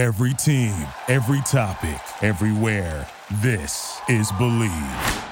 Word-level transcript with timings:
Every 0.00 0.32
team, 0.32 0.72
every 1.08 1.42
topic, 1.42 2.00
everywhere. 2.22 3.06
This 3.42 4.00
is 4.08 4.32
Bleav. 4.32 5.26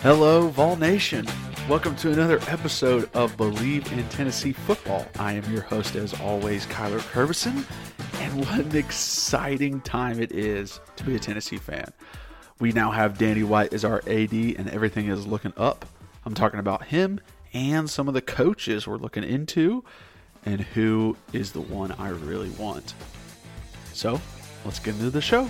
Hello, 0.00 0.48
Vol 0.48 0.76
Nation. 0.76 1.26
Welcome 1.66 1.96
to 1.96 2.12
another 2.12 2.40
episode 2.48 3.08
of 3.14 3.38
Bleav 3.38 3.90
in 3.90 4.06
Tennessee 4.10 4.52
Football. 4.52 5.06
I 5.18 5.32
am 5.32 5.50
your 5.50 5.62
host, 5.62 5.96
as 5.96 6.12
always, 6.20 6.66
Kyler 6.66 6.98
Kerbyson, 6.98 7.64
and 8.20 8.40
what 8.40 8.58
an 8.58 8.76
exciting 8.76 9.80
time 9.80 10.20
it 10.20 10.30
is 10.30 10.78
to 10.96 11.04
be 11.04 11.14
a 11.14 11.18
Tennessee 11.18 11.56
fan. 11.56 11.90
We 12.60 12.72
now 12.72 12.90
have 12.90 13.16
Danny 13.16 13.44
White 13.44 13.72
as 13.72 13.82
our 13.82 14.02
AD, 14.06 14.34
and 14.34 14.68
everything 14.68 15.08
is 15.08 15.26
looking 15.26 15.54
up. 15.56 15.86
I'm 16.26 16.34
talking 16.34 16.60
about 16.60 16.84
him 16.84 17.18
and 17.54 17.88
some 17.88 18.08
of 18.08 18.14
the 18.14 18.20
coaches 18.20 18.86
we're 18.86 18.98
looking 18.98 19.24
into, 19.24 19.84
and 20.44 20.60
who 20.60 21.16
is 21.32 21.52
the 21.52 21.62
one 21.62 21.92
I 21.92 22.10
really 22.10 22.50
want. 22.50 22.92
So, 23.94 24.20
let's 24.66 24.80
get 24.80 24.96
into 24.96 25.08
the 25.08 25.22
show. 25.22 25.48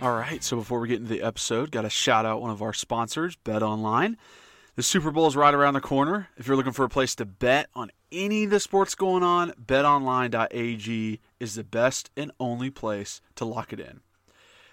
All 0.00 0.14
right, 0.14 0.44
so 0.44 0.56
before 0.56 0.78
we 0.78 0.86
get 0.86 0.98
into 0.98 1.08
the 1.08 1.22
episode, 1.22 1.72
got 1.72 1.82
to 1.82 1.90
shout 1.90 2.24
out 2.24 2.40
one 2.40 2.52
of 2.52 2.62
our 2.62 2.72
sponsors, 2.72 3.34
Bet 3.34 3.64
Online. 3.64 4.16
The 4.76 4.82
Super 4.84 5.10
Bowl 5.10 5.26
is 5.26 5.34
right 5.34 5.52
around 5.52 5.74
the 5.74 5.80
corner. 5.80 6.28
If 6.36 6.46
you're 6.46 6.56
looking 6.56 6.72
for 6.72 6.84
a 6.84 6.88
place 6.88 7.16
to 7.16 7.24
bet 7.24 7.68
on 7.74 7.90
any 8.12 8.44
of 8.44 8.50
the 8.50 8.60
sports 8.60 8.94
going 8.94 9.24
on, 9.24 9.50
betonline.ag 9.60 11.20
is 11.40 11.54
the 11.56 11.64
best 11.64 12.10
and 12.16 12.30
only 12.38 12.70
place 12.70 13.20
to 13.34 13.44
lock 13.44 13.72
it 13.72 13.80
in. 13.80 13.98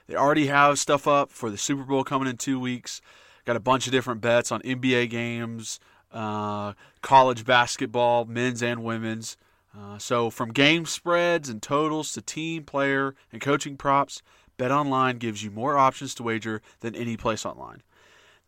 They 0.06 0.16
already 0.16 0.46
have 0.46 0.78
stuff 0.78 1.08
up 1.08 1.32
for 1.32 1.50
the 1.50 1.58
Super 1.58 1.84
Bowl 1.84 2.04
coming 2.04 2.28
in 2.28 2.38
two 2.38 2.60
weeks. 2.60 3.02
Got 3.46 3.56
a 3.56 3.60
bunch 3.60 3.88
of 3.88 3.92
different 3.92 4.22
bets 4.22 4.52
on 4.52 4.62
NBA 4.62 5.10
games, 5.10 5.80
uh, 6.12 6.74
college 7.02 7.46
basketball, 7.46 8.26
men's 8.26 8.62
and 8.62 8.84
women's. 8.84 9.38
Uh, 9.76 9.98
so 9.98 10.30
from 10.30 10.52
game 10.52 10.86
spreads 10.86 11.50
and 11.50 11.64
totals 11.64 12.14
to 12.14 12.22
team, 12.22 12.64
player, 12.64 13.16
and 13.32 13.42
coaching 13.42 13.76
props, 13.76 14.22
BetOnline 14.58 15.20
gives 15.20 15.44
you 15.44 15.52
more 15.52 15.78
options 15.78 16.16
to 16.16 16.24
wager 16.24 16.62
than 16.80 16.96
any 16.96 17.18
place 17.18 17.46
online. 17.46 17.84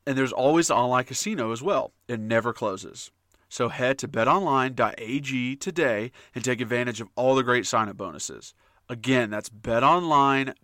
And 0.05 0.17
there's 0.17 0.31
always 0.31 0.67
the 0.67 0.75
online 0.75 1.03
casino 1.03 1.51
as 1.51 1.61
well. 1.61 1.91
It 2.07 2.19
never 2.19 2.53
closes. 2.53 3.11
So 3.49 3.69
head 3.69 3.97
to 3.99 4.07
betonline.ag 4.07 5.55
today 5.57 6.11
and 6.35 6.43
take 6.43 6.61
advantage 6.61 7.01
of 7.01 7.09
all 7.15 7.35
the 7.35 7.43
great 7.43 7.65
sign 7.65 7.89
up 7.89 7.97
bonuses. 7.97 8.53
Again, 8.89 9.29
that's 9.29 9.49
betonline.ag 9.49 10.55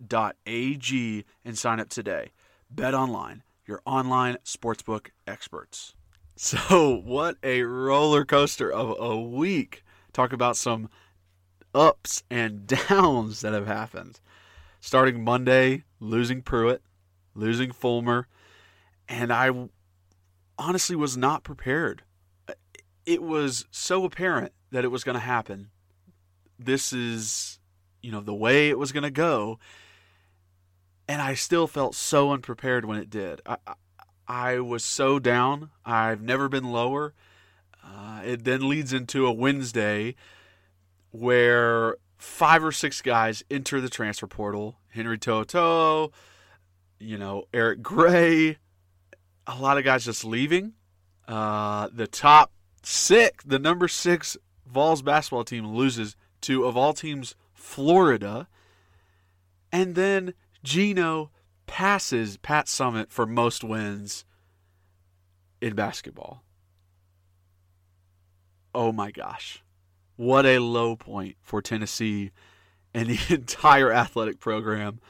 and 1.44 1.58
sign 1.58 1.80
up 1.80 1.88
today. 1.90 2.32
BetOnline, 2.74 3.42
your 3.66 3.82
online 3.84 4.38
sportsbook 4.44 5.08
experts. 5.26 5.94
So, 6.36 7.00
what 7.04 7.36
a 7.44 7.62
roller 7.62 8.24
coaster 8.24 8.68
of 8.68 8.96
a 8.98 9.16
week. 9.16 9.84
Talk 10.12 10.32
about 10.32 10.56
some 10.56 10.88
ups 11.72 12.24
and 12.28 12.66
downs 12.88 13.42
that 13.42 13.52
have 13.52 13.68
happened 13.68 14.18
starting 14.84 15.24
Monday, 15.24 15.82
losing 15.98 16.42
Pruitt, 16.42 16.82
losing 17.34 17.72
Fulmer, 17.72 18.28
and 19.08 19.32
I 19.32 19.50
honestly 20.58 20.94
was 20.94 21.16
not 21.16 21.42
prepared. 21.42 22.02
It 23.06 23.22
was 23.22 23.64
so 23.70 24.04
apparent 24.04 24.52
that 24.72 24.84
it 24.84 24.88
was 24.88 25.02
going 25.02 25.14
to 25.14 25.20
happen. 25.20 25.70
This 26.58 26.92
is, 26.92 27.58
you 28.02 28.12
know, 28.12 28.20
the 28.20 28.34
way 28.34 28.68
it 28.68 28.78
was 28.78 28.92
going 28.92 29.04
to 29.04 29.10
go. 29.10 29.58
And 31.08 31.22
I 31.22 31.32
still 31.32 31.66
felt 31.66 31.94
so 31.94 32.30
unprepared 32.30 32.84
when 32.84 32.98
it 32.98 33.08
did. 33.08 33.40
I, 33.46 33.56
I, 34.28 34.58
was 34.60 34.84
so 34.84 35.18
down. 35.18 35.70
I've 35.86 36.20
never 36.20 36.50
been 36.50 36.70
lower. 36.72 37.14
Uh, 37.82 38.20
it 38.22 38.44
then 38.44 38.68
leads 38.68 38.92
into 38.92 39.26
a 39.26 39.32
Wednesday 39.32 40.14
where 41.10 41.96
five 42.24 42.64
or 42.64 42.72
six 42.72 43.02
guys 43.02 43.44
enter 43.50 43.80
the 43.80 43.90
transfer 43.90 44.26
portal. 44.26 44.78
Henry 44.88 45.18
To'oTo'o, 45.18 46.10
you 46.98 47.18
know, 47.18 47.44
Eric 47.52 47.82
Gray, 47.82 48.56
a 49.46 49.56
lot 49.60 49.78
of 49.78 49.84
guys 49.84 50.04
just 50.06 50.24
leaving. 50.24 50.72
Uh, 51.28 51.88
the 51.92 52.06
top 52.06 52.50
six, 52.82 53.44
the 53.44 53.58
number 53.58 53.88
six 53.88 54.36
Vols 54.66 55.02
basketball 55.02 55.44
team 55.44 55.66
loses 55.66 56.16
to, 56.40 56.64
of 56.64 56.76
all 56.76 56.94
teams, 56.94 57.34
Florida. 57.52 58.48
And 59.70 59.94
then 59.94 60.34
Gino 60.62 61.30
passes 61.66 62.38
Pat 62.38 62.66
Summitt 62.66 63.10
for 63.10 63.26
most 63.26 63.62
wins 63.62 64.24
in 65.60 65.74
basketball. 65.74 66.42
Oh 68.74 68.92
my 68.92 69.10
gosh. 69.10 69.63
What 70.16 70.46
a 70.46 70.58
low 70.58 70.96
point 70.96 71.36
for 71.42 71.60
Tennessee 71.60 72.30
and 72.92 73.08
the 73.08 73.18
entire 73.34 73.92
athletic 73.92 74.38
program. 74.38 75.00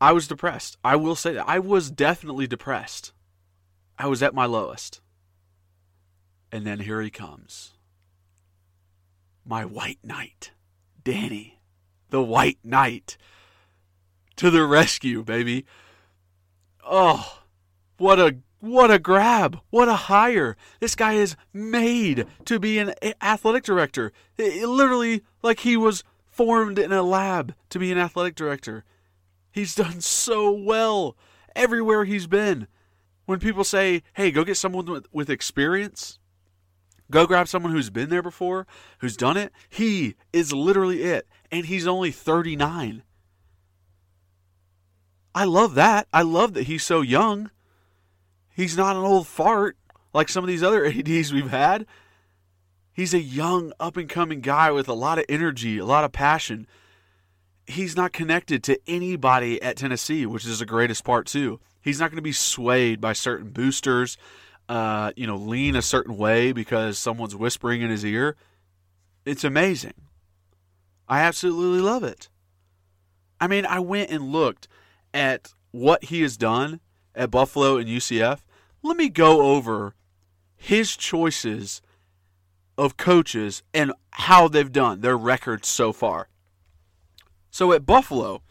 I 0.00 0.12
was 0.12 0.28
depressed. 0.28 0.76
I 0.84 0.96
will 0.96 1.14
say 1.14 1.34
that. 1.34 1.48
I 1.48 1.58
was 1.58 1.90
definitely 1.90 2.46
depressed. 2.46 3.12
I 3.98 4.08
was 4.08 4.22
at 4.22 4.34
my 4.34 4.46
lowest. 4.46 5.00
And 6.50 6.66
then 6.66 6.80
here 6.80 7.00
he 7.00 7.10
comes. 7.10 7.74
My 9.44 9.64
white 9.64 10.00
knight, 10.02 10.50
Danny, 11.02 11.60
the 12.10 12.22
white 12.22 12.58
knight, 12.62 13.16
to 14.36 14.50
the 14.50 14.64
rescue, 14.64 15.22
baby. 15.22 15.64
Oh, 16.84 17.42
what 17.96 18.20
a 18.20 18.36
what 18.62 18.92
a 18.92 19.00
grab! 19.00 19.58
What 19.70 19.88
a 19.88 19.94
hire! 19.94 20.56
This 20.78 20.94
guy 20.94 21.14
is 21.14 21.34
made 21.52 22.26
to 22.44 22.60
be 22.60 22.78
an 22.78 22.94
athletic 23.20 23.64
director. 23.64 24.12
It, 24.38 24.68
literally, 24.68 25.24
like 25.42 25.58
he 25.60 25.76
was 25.76 26.04
formed 26.30 26.78
in 26.78 26.92
a 26.92 27.02
lab 27.02 27.56
to 27.70 27.80
be 27.80 27.90
an 27.90 27.98
athletic 27.98 28.36
director. 28.36 28.84
He's 29.50 29.74
done 29.74 30.00
so 30.00 30.52
well 30.52 31.16
everywhere 31.56 32.04
he's 32.04 32.28
been. 32.28 32.68
When 33.26 33.40
people 33.40 33.64
say, 33.64 34.04
hey, 34.12 34.30
go 34.30 34.44
get 34.44 34.56
someone 34.56 34.86
with, 34.86 35.08
with 35.12 35.28
experience, 35.28 36.20
go 37.10 37.26
grab 37.26 37.48
someone 37.48 37.72
who's 37.72 37.90
been 37.90 38.10
there 38.10 38.22
before, 38.22 38.68
who's 38.98 39.16
done 39.16 39.36
it, 39.36 39.50
he 39.68 40.14
is 40.32 40.52
literally 40.52 41.02
it. 41.02 41.26
And 41.50 41.66
he's 41.66 41.88
only 41.88 42.12
39. 42.12 43.02
I 45.34 45.44
love 45.44 45.74
that. 45.74 46.06
I 46.12 46.22
love 46.22 46.54
that 46.54 46.68
he's 46.68 46.84
so 46.84 47.00
young. 47.00 47.50
He's 48.54 48.76
not 48.76 48.96
an 48.96 49.02
old 49.02 49.26
fart 49.26 49.76
like 50.12 50.28
some 50.28 50.44
of 50.44 50.48
these 50.48 50.62
other 50.62 50.84
ADs 50.86 51.32
we've 51.32 51.50
had. 51.50 51.86
He's 52.92 53.14
a 53.14 53.20
young, 53.20 53.72
up 53.80 53.96
and 53.96 54.08
coming 54.08 54.40
guy 54.40 54.70
with 54.70 54.88
a 54.88 54.92
lot 54.94 55.18
of 55.18 55.24
energy, 55.28 55.78
a 55.78 55.86
lot 55.86 56.04
of 56.04 56.12
passion. 56.12 56.66
He's 57.66 57.96
not 57.96 58.12
connected 58.12 58.62
to 58.64 58.78
anybody 58.86 59.62
at 59.62 59.76
Tennessee, 59.76 60.26
which 60.26 60.44
is 60.44 60.58
the 60.58 60.66
greatest 60.66 61.02
part, 61.04 61.26
too. 61.26 61.58
He's 61.80 61.98
not 61.98 62.10
going 62.10 62.16
to 62.16 62.22
be 62.22 62.32
swayed 62.32 63.00
by 63.00 63.14
certain 63.14 63.50
boosters, 63.50 64.18
uh, 64.68 65.12
you 65.16 65.26
know, 65.26 65.36
lean 65.36 65.74
a 65.74 65.82
certain 65.82 66.18
way 66.18 66.52
because 66.52 66.98
someone's 66.98 67.34
whispering 67.34 67.80
in 67.80 67.90
his 67.90 68.04
ear. 68.04 68.36
It's 69.24 69.44
amazing. 69.44 69.94
I 71.08 71.20
absolutely 71.20 71.80
love 71.80 72.04
it. 72.04 72.28
I 73.40 73.46
mean, 73.46 73.64
I 73.64 73.80
went 73.80 74.10
and 74.10 74.32
looked 74.32 74.68
at 75.14 75.54
what 75.70 76.04
he 76.04 76.20
has 76.22 76.36
done 76.36 76.80
at 77.14 77.30
Buffalo 77.30 77.76
and 77.76 77.88
UCF, 77.88 78.40
let 78.82 78.96
me 78.96 79.08
go 79.08 79.54
over 79.54 79.94
his 80.56 80.96
choices 80.96 81.82
of 82.78 82.96
coaches 82.96 83.62
and 83.74 83.92
how 84.12 84.48
they've 84.48 84.72
done 84.72 85.00
their 85.00 85.16
records 85.16 85.68
so 85.68 85.92
far. 85.92 86.28
So 87.50 87.72
at 87.72 87.86
Buffalo, 87.86 88.42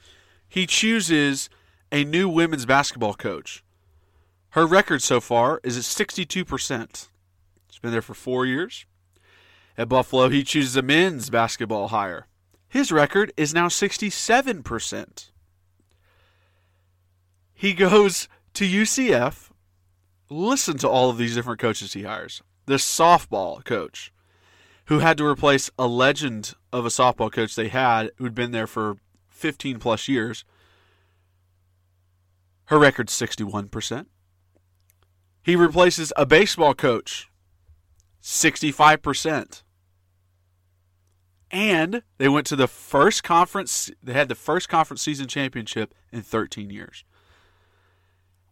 he 0.48 0.66
chooses 0.66 1.50
a 1.92 2.04
new 2.04 2.30
women's 2.30 2.66
basketball 2.66 3.13
coach. 3.13 3.63
Her 4.50 4.66
record 4.66 5.02
so 5.02 5.19
far 5.19 5.60
is 5.64 5.78
at 5.78 5.84
62%. 5.84 7.07
She's 7.69 7.80
been 7.80 7.92
there 7.92 8.02
for 8.02 8.14
four 8.14 8.46
years. 8.46 8.86
At 9.78 9.90
Buffalo, 9.90 10.30
he 10.30 10.44
chooses 10.44 10.75
a 10.75 10.81
men's 10.81 11.30
basketball 11.30 11.88
hire. 11.88 12.28
His 12.68 12.92
record 12.92 13.31
is 13.38 13.54
now 13.54 13.68
67%. 13.68 15.30
He 17.54 17.74
goes 17.74 18.28
to 18.53 18.65
UCF, 18.65 19.50
listen 20.30 20.77
to 20.80 20.89
all 20.89 21.09
of 21.09 21.18
these 21.18 21.36
different 21.36 21.59
coaches 21.59 21.94
he 21.94 22.03
hires. 22.03 22.42
This 22.65 22.83
softball 22.83 23.63
coach 23.63 24.12
who 24.86 25.00
had 25.00 25.18
to 25.18 25.25
replace 25.25 25.69
a 25.77 25.88
legend 25.88 26.53
of 26.74 26.86
a 26.86 26.89
softball 26.89 27.31
coach 27.31 27.56
they 27.56 27.69
had 27.69 28.12
who'd 28.18 28.36
been 28.36 28.51
there 28.51 28.68
for 28.68 28.98
15 29.30 29.80
plus 29.80 30.07
years. 30.07 30.44
Her 32.65 32.77
record's 32.77 33.13
61%. 33.13 34.06
He 35.44 35.56
replaces 35.56 36.13
a 36.15 36.25
baseball 36.25 36.74
coach, 36.74 37.30
65%. 38.21 39.63
And 41.50 42.04
they 42.18 42.30
went 42.30 42.47
to 42.47 42.56
the 42.56 42.68
first 42.68 43.24
conference, 43.24 43.89
they 44.01 44.13
had 44.13 44.30
the 44.30 44.36
first 44.36 44.69
conference 44.69 45.01
season 45.01 45.27
championship 45.27 45.94
in 46.12 46.21
13 46.21 46.69
years. 46.69 47.04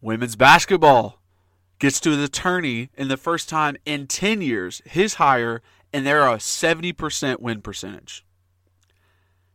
Women's 0.00 0.36
basketball 0.36 1.20
gets 1.78 2.00
to 2.00 2.16
the 2.16 2.28
tourney 2.28 2.90
in 2.96 3.08
the 3.08 3.16
first 3.16 3.48
time 3.48 3.76
in 3.84 4.06
10 4.06 4.40
years, 4.40 4.80
his 4.84 5.14
hire, 5.14 5.62
and 5.92 6.06
they're 6.06 6.26
a 6.26 6.36
70% 6.36 7.40
win 7.40 7.60
percentage. 7.60 8.24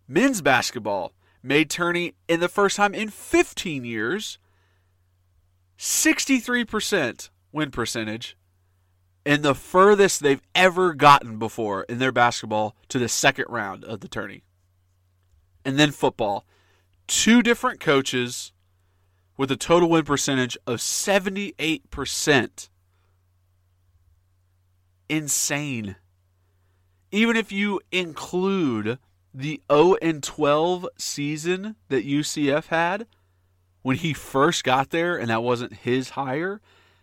Men's 0.07 0.41
basketball 0.41 1.13
made 1.41 1.69
tourney 1.69 2.13
in 2.27 2.39
the 2.39 2.49
first 2.49 2.77
time 2.77 2.93
in 2.93 3.09
15 3.09 3.85
years, 3.85 4.37
63% 5.77 7.29
win 7.51 7.71
percentage, 7.71 8.37
and 9.25 9.41
the 9.41 9.55
furthest 9.55 10.21
they've 10.21 10.41
ever 10.53 10.93
gotten 10.93 11.39
before 11.39 11.83
in 11.83 11.97
their 11.97 12.11
basketball 12.11 12.75
to 12.89 12.99
the 12.99 13.09
second 13.09 13.45
round 13.49 13.83
of 13.83 14.01
the 14.01 14.07
tourney. 14.07 14.43
And 15.63 15.79
then 15.79 15.91
football. 15.91 16.45
Two 17.07 17.41
different 17.41 17.79
coaches 17.79 18.51
with 19.37 19.51
a 19.51 19.55
total 19.55 19.89
win 19.89 20.05
percentage 20.05 20.57
of 20.65 20.79
78%. 20.79 22.69
Insane. 25.07 25.95
Even 27.11 27.35
if 27.35 27.51
you 27.51 27.79
include 27.91 28.97
the 29.33 29.61
0 29.71 29.95
and 30.01 30.23
12 30.23 30.87
season 30.97 31.75
that 31.89 32.05
UCF 32.05 32.67
had 32.67 33.05
when 33.81 33.97
he 33.97 34.13
first 34.13 34.63
got 34.63 34.89
there 34.89 35.15
and 35.17 35.29
that 35.29 35.43
wasn't 35.43 35.73
his 35.73 36.11
hire, 36.11 36.61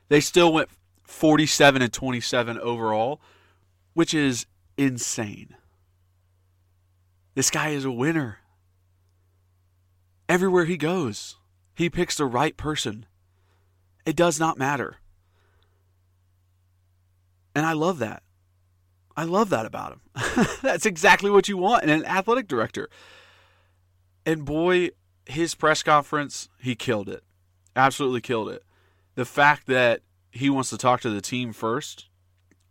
they 0.08 0.20
still 0.20 0.52
went 0.52 0.69
47 1.05 1.82
and 1.82 1.93
27 1.93 2.58
overall, 2.58 3.20
which 3.93 4.14
is 4.14 4.46
insane. 4.76 5.55
This 7.34 7.50
guy 7.50 7.69
is 7.69 7.84
a 7.84 7.90
winner. 7.93 8.38
Everywhere 10.29 10.64
he 10.64 10.76
goes, 10.76 11.37
he 11.74 11.90
picks 11.90 12.16
the 12.16 12.26
right 12.26 12.56
person. 12.56 13.06
It 14.04 14.16
does 14.16 14.38
not 14.38 14.58
matter. 14.58 14.96
And 17.54 17.66
I 17.66 17.72
love 17.72 17.98
that. 17.98 18.22
I 19.16 19.24
love 19.24 19.50
that 19.50 19.66
about 19.66 19.92
him. 19.92 20.00
That's 20.62 20.86
exactly 20.86 21.30
what 21.30 21.48
you 21.48 21.56
want 21.56 21.84
in 21.84 21.90
an 21.90 22.04
athletic 22.06 22.48
director. 22.48 22.88
And 24.24 24.44
boy, 24.44 24.90
his 25.26 25.54
press 25.54 25.82
conference, 25.82 26.48
he 26.58 26.74
killed 26.74 27.08
it. 27.08 27.22
Absolutely 27.76 28.20
killed 28.20 28.48
it. 28.48 28.62
The 29.14 29.24
fact 29.24 29.66
that 29.66 30.00
he 30.30 30.48
wants 30.48 30.70
to 30.70 30.78
talk 30.78 31.00
to 31.02 31.10
the 31.10 31.20
team 31.20 31.52
first, 31.52 32.08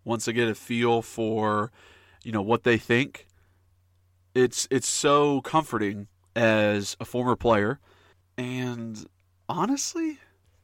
wants 0.04 0.26
to 0.26 0.34
get 0.34 0.48
a 0.48 0.56
feel 0.56 1.02
for, 1.02 1.72
you 2.24 2.32
know, 2.32 2.42
what 2.42 2.64
they 2.64 2.78
think. 2.78 3.28
It's 4.34 4.68
it's 4.72 4.88
so 4.88 5.42
comforting 5.42 6.08
as 6.36 6.96
a 7.00 7.06
former 7.06 7.36
player. 7.36 7.80
And 8.42 9.06
honestly, 9.48 10.18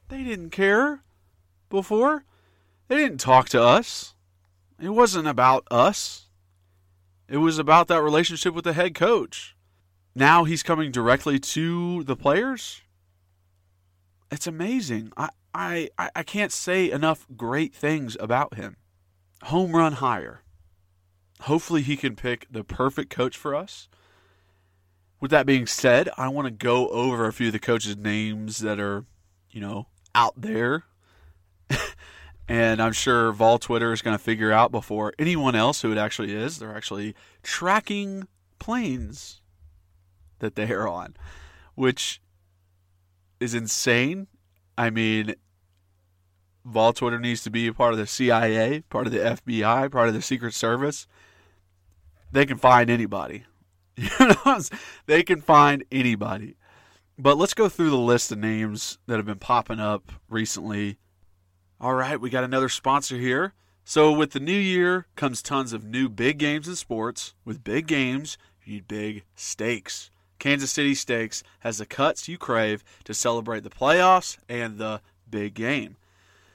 they 0.08 0.24
didn't 0.24 0.50
care 0.50 1.04
before. 1.70 2.24
They 2.88 2.96
didn't 2.96 3.20
talk 3.20 3.48
to 3.50 3.62
us. 3.62 4.14
It 4.80 4.88
wasn't 4.88 5.28
about 5.28 5.64
us. 5.70 6.26
It 7.28 7.36
was 7.36 7.56
about 7.56 7.86
that 7.86 8.02
relationship 8.02 8.52
with 8.52 8.64
the 8.64 8.72
head 8.72 8.96
coach. 8.96 9.54
Now 10.12 10.42
he's 10.42 10.64
coming 10.64 10.90
directly 10.90 11.38
to 11.38 12.02
the 12.02 12.16
players. 12.16 12.82
It's 14.32 14.48
amazing. 14.48 15.12
I, 15.16 15.28
I, 15.54 15.88
I 15.96 16.24
can't 16.24 16.50
say 16.50 16.90
enough 16.90 17.28
great 17.36 17.72
things 17.72 18.16
about 18.18 18.54
him. 18.54 18.76
Home 19.44 19.70
run 19.70 19.92
hire. 19.92 20.42
Hopefully, 21.42 21.82
he 21.82 21.96
can 21.96 22.16
pick 22.16 22.48
the 22.50 22.64
perfect 22.64 23.10
coach 23.10 23.36
for 23.36 23.54
us. 23.54 23.88
With 25.20 25.30
that 25.30 25.46
being 25.46 25.66
said, 25.66 26.08
I 26.16 26.28
want 26.28 26.46
to 26.46 26.50
go 26.50 26.88
over 26.88 27.26
a 27.26 27.32
few 27.32 27.48
of 27.48 27.52
the 27.52 27.58
coaches' 27.58 27.96
names 27.96 28.58
that 28.58 28.78
are, 28.78 29.04
you 29.50 29.60
know, 29.60 29.88
out 30.14 30.40
there. 30.40 30.84
and 32.48 32.80
I'm 32.80 32.92
sure 32.92 33.32
Vol 33.32 33.58
Twitter 33.58 33.92
is 33.92 34.00
going 34.00 34.16
to 34.16 34.22
figure 34.22 34.52
out 34.52 34.70
before 34.70 35.12
anyone 35.18 35.54
else 35.54 35.82
who 35.82 35.90
it 35.90 35.98
actually 35.98 36.34
is. 36.34 36.58
They're 36.58 36.76
actually 36.76 37.14
tracking 37.42 38.28
planes 38.58 39.40
that 40.38 40.54
they 40.54 40.70
are 40.70 40.86
on, 40.86 41.16
which 41.74 42.20
is 43.40 43.54
insane 43.54 44.28
I 44.78 44.90
mean, 44.90 45.34
Vol 46.64 46.92
Twitter 46.92 47.18
needs 47.18 47.42
to 47.42 47.50
be 47.50 47.66
a 47.66 47.74
part 47.74 47.92
of 47.92 47.98
the 47.98 48.06
CIA, 48.06 48.82
part 48.88 49.08
of 49.08 49.12
the 49.12 49.18
FBI, 49.18 49.90
part 49.90 50.06
of 50.06 50.14
the 50.14 50.22
Secret 50.22 50.54
Service. 50.54 51.08
They 52.30 52.46
can 52.46 52.58
find 52.58 52.88
anybody. 52.88 53.44
You 54.20 54.28
know, 54.46 54.60
they 55.06 55.24
can 55.24 55.40
find 55.40 55.84
anybody. 55.90 56.56
But 57.18 57.36
let's 57.36 57.54
go 57.54 57.68
through 57.68 57.90
the 57.90 57.96
list 57.96 58.30
of 58.30 58.38
names 58.38 58.98
that 59.06 59.16
have 59.16 59.26
been 59.26 59.40
popping 59.40 59.80
up 59.80 60.12
recently. 60.28 60.98
All 61.80 61.94
right, 61.94 62.20
we 62.20 62.30
got 62.30 62.44
another 62.44 62.68
sponsor 62.68 63.16
here. 63.16 63.54
So, 63.84 64.12
with 64.12 64.32
the 64.32 64.40
new 64.40 64.52
year 64.52 65.06
comes 65.16 65.42
tons 65.42 65.72
of 65.72 65.84
new 65.84 66.08
big 66.08 66.38
games 66.38 66.68
in 66.68 66.76
sports. 66.76 67.34
With 67.44 67.64
big 67.64 67.88
games, 67.88 68.38
you 68.64 68.74
need 68.74 68.86
big 68.86 69.24
stakes. 69.34 70.10
Kansas 70.38 70.70
City 70.70 70.94
Steaks 70.94 71.42
has 71.60 71.78
the 71.78 71.86
cuts 71.86 72.28
you 72.28 72.38
crave 72.38 72.84
to 73.04 73.14
celebrate 73.14 73.64
the 73.64 73.70
playoffs 73.70 74.38
and 74.48 74.78
the 74.78 75.00
big 75.28 75.54
game. 75.54 75.96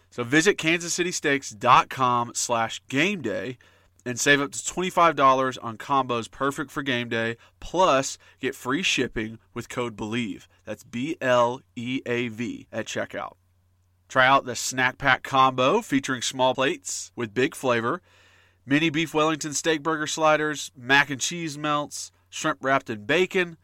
So 0.09 0.23
visit 0.23 0.57
kansascitysteaks.com 0.57 2.31
slash 2.35 2.81
game 2.87 3.21
day 3.21 3.57
and 4.05 4.19
save 4.19 4.41
up 4.41 4.51
to 4.51 4.57
$25 4.57 5.57
on 5.61 5.77
combos 5.77 6.29
perfect 6.29 6.71
for 6.71 6.83
game 6.83 7.09
day, 7.09 7.37
plus 7.59 8.17
get 8.39 8.55
free 8.55 8.83
shipping 8.83 9.39
with 9.53 9.69
code 9.69 9.95
BLEAV. 9.95 10.47
That's 10.65 10.83
B-L-E-A-V 10.83 12.67
at 12.71 12.85
checkout. 12.85 13.33
Try 14.09 14.27
out 14.27 14.45
the 14.45 14.55
Snack 14.55 14.97
Pack 14.97 15.23
Combo 15.23 15.81
featuring 15.81 16.21
small 16.21 16.53
plates 16.53 17.11
with 17.15 17.33
big 17.33 17.55
flavor, 17.55 18.01
mini 18.65 18.89
beef 18.89 19.13
Wellington 19.13 19.53
steak 19.53 19.81
burger 19.81 20.07
sliders, 20.07 20.71
mac 20.75 21.09
and 21.09 21.21
cheese 21.21 21.57
melts, 21.57 22.11
shrimp 22.29 22.59
wrapped 22.61 22.89
in 22.89 23.05
bacon, 23.05 23.57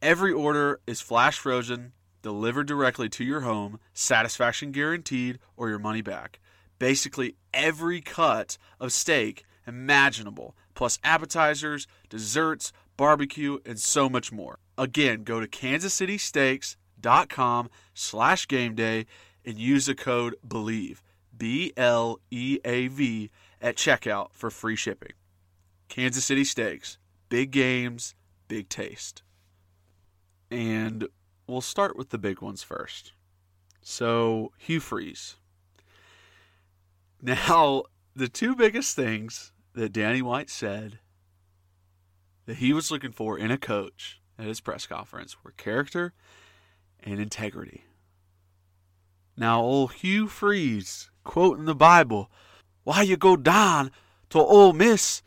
Every 0.00 0.32
order 0.32 0.78
is 0.86 1.00
flash 1.00 1.38
frozen, 1.40 1.92
delivered 2.22 2.68
directly 2.68 3.08
to 3.08 3.24
your 3.24 3.40
home, 3.40 3.80
satisfaction 3.92 4.70
guaranteed, 4.70 5.40
or 5.56 5.68
your 5.68 5.80
money 5.80 6.02
back. 6.02 6.38
Basically, 6.78 7.34
every 7.52 8.00
cut 8.00 8.58
of 8.78 8.92
steak 8.92 9.44
imaginable, 9.68 10.56
plus 10.74 10.98
appetizers, 11.04 11.86
desserts, 12.08 12.72
barbecue, 12.96 13.58
and 13.64 13.78
so 13.78 14.08
much 14.08 14.32
more. 14.32 14.58
Again, 14.76 15.22
go 15.22 15.38
to 15.40 15.46
kansascitysteaks.com 15.46 17.70
slash 17.94 18.48
game 18.48 18.74
day 18.74 19.06
and 19.44 19.58
use 19.58 19.86
the 19.86 19.94
code 19.94 20.34
BLEAV, 20.46 20.98
B 21.36 21.72
L 21.76 22.20
E 22.30 22.58
A 22.64 22.88
V, 22.88 23.30
at 23.60 23.76
checkout 23.76 24.28
for 24.32 24.50
free 24.50 24.76
shipping. 24.76 25.12
Kansas 25.88 26.24
City 26.24 26.44
Steaks, 26.44 26.98
big 27.28 27.50
games, 27.50 28.14
big 28.46 28.68
taste. 28.68 29.22
And 30.50 31.08
we'll 31.46 31.60
start 31.60 31.96
with 31.96 32.10
the 32.10 32.18
big 32.18 32.40
ones 32.40 32.62
first. 32.62 33.12
So, 33.80 34.52
Hugh 34.58 34.80
Freeze. 34.80 35.36
Now, 37.22 37.84
the 38.16 38.28
two 38.28 38.54
biggest 38.54 38.96
things 38.96 39.52
that 39.78 39.92
Danny 39.92 40.22
White 40.22 40.50
said 40.50 40.98
that 42.46 42.56
he 42.56 42.72
was 42.72 42.90
looking 42.90 43.12
for 43.12 43.38
in 43.38 43.50
a 43.50 43.58
coach 43.58 44.20
at 44.38 44.46
his 44.46 44.60
press 44.60 44.86
conference 44.86 45.36
were 45.42 45.52
character 45.52 46.12
and 47.00 47.20
integrity. 47.20 47.84
Now, 49.36 49.60
old 49.60 49.92
Hugh 49.94 50.26
Freeze, 50.26 51.10
quoting 51.24 51.64
the 51.64 51.74
Bible, 51.74 52.30
why 52.84 53.02
you 53.02 53.16
go 53.16 53.36
down 53.36 53.90
to 54.30 54.38
Ole 54.38 54.72
Miss 54.72 55.22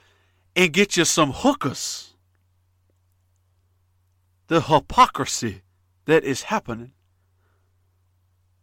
and 0.55 0.74
get 0.74 0.98
you 0.98 1.05
some 1.05 1.31
hookers? 1.31 2.12
the 4.51 4.60
hypocrisy 4.63 5.62
that 6.03 6.25
is 6.25 6.43
happening. 6.43 6.91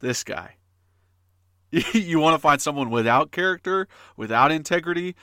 This 0.00 0.22
guy. 0.22 0.56
you 1.70 2.20
want 2.20 2.34
to 2.34 2.38
find 2.38 2.60
someone 2.60 2.90
without 2.90 3.30
character, 3.30 3.88
without 4.14 4.52
integrity, 4.52 5.16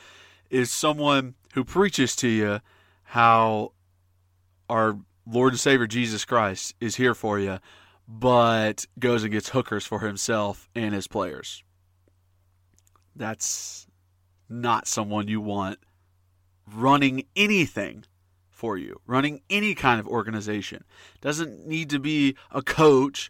is 0.56 0.72
someone 0.72 1.36
who 1.54 1.66
preaches 1.66 2.16
to 2.16 2.30
you 2.30 2.62
how 3.04 3.74
our 4.70 4.98
Lord 5.28 5.52
and 5.52 5.60
Savior 5.60 5.86
Jesus 5.86 6.24
Christ 6.24 6.76
is 6.80 6.96
here 6.96 7.14
for 7.14 7.38
you, 7.38 7.60
but 8.08 8.86
goes 8.98 9.24
and 9.24 9.34
gets 9.34 9.50
hookers 9.50 9.86
for 9.86 10.00
himself 10.00 10.70
and 10.74 10.96
his 10.96 11.10
players. 11.10 11.62
That's 13.18 13.86
not 14.48 14.88
someone 14.88 15.28
you 15.28 15.42
want 15.42 15.80
running 16.74 17.26
anything 17.36 18.06
for 18.50 18.78
you, 18.78 19.02
running 19.06 19.42
any 19.50 19.76
kind 19.76 20.00
of 20.00 20.08
organization. 20.08 20.86
Doesn't 21.20 21.68
need 21.68 21.90
to 21.90 22.00
be 22.00 22.38
a 22.50 22.62
coach 22.62 23.30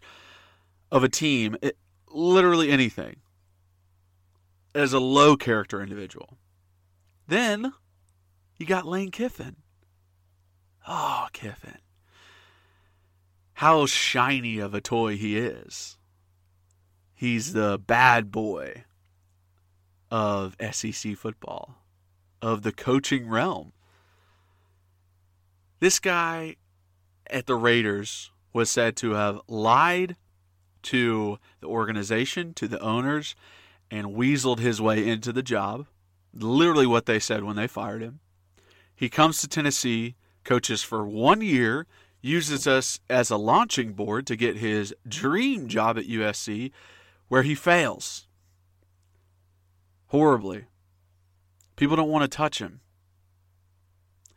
of 0.92 1.02
a 1.02 1.08
team, 1.08 1.56
it, 1.60 1.76
literally 2.08 2.70
anything. 2.70 3.16
As 4.76 4.92
a 4.92 5.00
low 5.00 5.36
character 5.36 5.82
individual. 5.82 6.38
Then 7.26 7.72
you 8.56 8.66
got 8.66 8.86
Lane 8.86 9.10
Kiffin. 9.10 9.56
Oh, 10.86 11.26
Kiffin. 11.32 11.78
How 13.54 13.86
shiny 13.86 14.58
of 14.58 14.74
a 14.74 14.80
toy 14.80 15.16
he 15.16 15.36
is. 15.36 15.96
He's 17.14 17.54
the 17.54 17.80
bad 17.84 18.30
boy 18.30 18.84
of 20.10 20.56
SEC 20.72 21.16
football, 21.16 21.82
of 22.42 22.62
the 22.62 22.72
coaching 22.72 23.28
realm. 23.28 23.72
This 25.80 25.98
guy 25.98 26.56
at 27.28 27.46
the 27.46 27.56
Raiders 27.56 28.30
was 28.52 28.70
said 28.70 28.96
to 28.96 29.12
have 29.12 29.40
lied 29.48 30.16
to 30.82 31.38
the 31.60 31.66
organization, 31.66 32.54
to 32.54 32.68
the 32.68 32.80
owners, 32.80 33.34
and 33.90 34.08
weaseled 34.08 34.60
his 34.60 34.80
way 34.80 35.08
into 35.08 35.32
the 35.32 35.42
job. 35.42 35.86
Literally 36.38 36.86
what 36.86 37.06
they 37.06 37.18
said 37.18 37.44
when 37.44 37.56
they 37.56 37.66
fired 37.66 38.02
him. 38.02 38.20
He 38.94 39.08
comes 39.08 39.40
to 39.40 39.48
Tennessee, 39.48 40.16
coaches 40.44 40.82
for 40.82 41.06
one 41.06 41.40
year, 41.40 41.86
uses 42.20 42.66
us 42.66 43.00
as 43.08 43.30
a 43.30 43.36
launching 43.36 43.92
board 43.92 44.26
to 44.26 44.36
get 44.36 44.56
his 44.56 44.94
dream 45.06 45.68
job 45.68 45.98
at 45.98 46.08
USC, 46.08 46.72
where 47.28 47.42
he 47.42 47.54
fails 47.54 48.26
horribly. 50.08 50.64
People 51.76 51.96
don't 51.96 52.10
want 52.10 52.30
to 52.30 52.36
touch 52.36 52.58
him. 52.58 52.80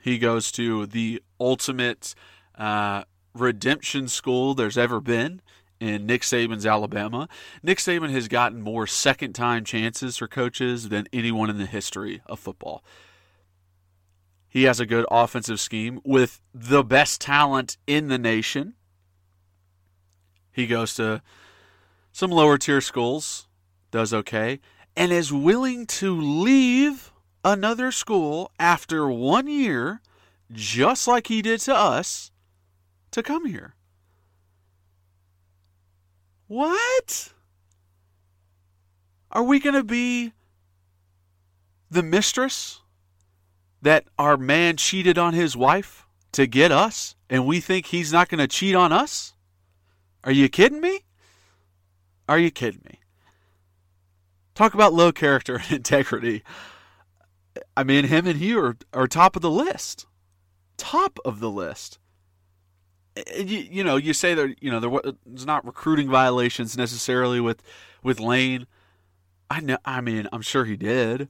He 0.02 0.18
goes 0.18 0.52
to 0.54 0.86
the 0.86 1.22
ultimate 1.40 2.16
uh, 2.56 3.04
redemption 3.34 4.08
school 4.08 4.54
there's 4.54 4.78
ever 4.78 5.00
been 5.00 5.42
in 5.80 6.06
Nick 6.06 6.22
Saban's 6.22 6.66
Alabama. 6.66 7.28
Nick 7.64 7.78
Saban 7.78 8.10
has 8.12 8.28
gotten 8.28 8.62
more 8.62 8.86
second 8.86 9.34
time 9.34 9.64
chances 9.64 10.18
for 10.18 10.28
coaches 10.28 10.90
than 10.90 11.08
anyone 11.14 11.50
in 11.50 11.58
the 11.58 11.66
history 11.66 12.22
of 12.26 12.40
football. 12.40 12.84
He 14.48 14.64
has 14.64 14.80
a 14.80 14.86
good 14.86 15.06
offensive 15.12 15.60
scheme 15.60 16.02
with 16.04 16.42
the 16.54 16.84
best 16.84 17.22
talent 17.22 17.78
in 17.86 18.08
the 18.08 18.18
nation. 18.18 18.74
He 20.52 20.66
goes 20.68 20.96
to 20.96 21.22
some 22.12 22.32
lower 22.32 22.58
tier 22.58 22.82
schools, 22.82 23.48
does 23.92 24.14
okay, 24.14 24.60
and 24.96 25.12
is 25.12 25.32
willing 25.32 25.86
to 25.86 26.20
leave 26.20 27.14
another 27.46 27.92
school 27.92 28.52
after 28.60 29.08
one 29.08 29.48
year, 29.48 30.02
just 30.52 31.08
like 31.08 31.28
he 31.28 31.42
did 31.42 31.60
to 31.62 31.76
us, 31.76 32.32
to 33.12 33.24
come 33.24 33.46
here. 33.46 33.76
What? 36.50 37.32
Are 39.32 39.44
we 39.44 39.60
going 39.60 39.76
to 39.76 39.84
be 39.84 40.34
the 41.92 42.02
mistress 42.02 42.82
that 43.84 44.06
our 44.18 44.36
man 44.36 44.76
cheated 44.76 45.20
on 45.20 45.36
his 45.36 45.56
wife 45.56 46.08
to 46.32 46.48
get 46.48 46.72
us, 46.72 47.16
and 47.30 47.46
we 47.46 47.60
think 47.60 47.86
he's 47.86 48.12
not 48.12 48.30
going 48.30 48.40
to 48.40 48.48
cheat 48.48 48.74
on 48.74 48.92
us? 48.92 49.36
Are 50.24 50.32
you 50.32 50.50
kidding 50.50 50.82
me? 50.82 51.02
Are 52.28 52.40
you 52.40 52.50
kidding 52.50 52.82
me? 52.84 53.00
Talk 54.56 54.74
about 54.74 54.92
low 54.92 55.12
character 55.12 55.58
and 55.64 55.72
integrity. 55.72 56.44
I 57.78 57.84
mean, 57.84 58.06
him 58.06 58.26
and 58.26 58.40
he 58.40 58.56
are, 58.56 58.76
are 58.92 59.08
top 59.08 59.36
of 59.36 59.44
the 59.44 59.52
list. 59.52 60.08
Top 60.78 61.20
of 61.24 61.42
the 61.42 61.52
list. 61.52 62.00
Eh, 63.16 63.42
you, 63.42 63.58
you 63.60 63.84
know, 63.84 63.96
you 63.96 64.14
say 64.14 64.34
that 64.34 64.62
you 64.62 64.72
know 64.72 64.80
there's 65.26 65.46
not 65.46 65.66
recruiting 65.66 66.10
violations 66.10 66.78
necessarily 66.78 67.40
with 67.40 67.64
with 68.04 68.20
Lane. 68.20 68.68
I 69.50 69.62
know. 69.62 69.78
I 69.86 70.02
mean, 70.02 70.28
I'm 70.32 70.42
sure 70.42 70.66
he 70.66 70.78
did, 70.78 71.30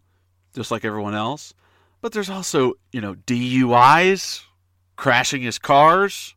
just 0.54 0.72
like 0.72 0.84
everyone 0.84 1.16
else. 1.16 1.54
But 2.02 2.12
there's 2.12 2.30
also 2.30 2.74
you 2.92 3.02
know 3.02 3.16
DUIs, 3.16 4.44
crashing 4.96 5.42
his 5.42 5.60
cars, 5.60 6.36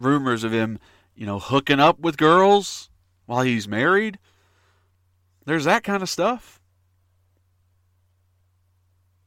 rumors 0.00 0.44
of 0.44 0.52
him 0.52 0.78
you 1.14 1.26
know 1.26 1.38
hooking 1.38 1.80
up 1.80 2.00
with 2.00 2.16
girls 2.16 2.90
while 3.26 3.42
he's 3.42 3.68
married. 3.68 4.18
There's 5.46 5.64
that 5.64 5.84
kind 5.84 6.02
of 6.02 6.08
stuff. 6.08 6.60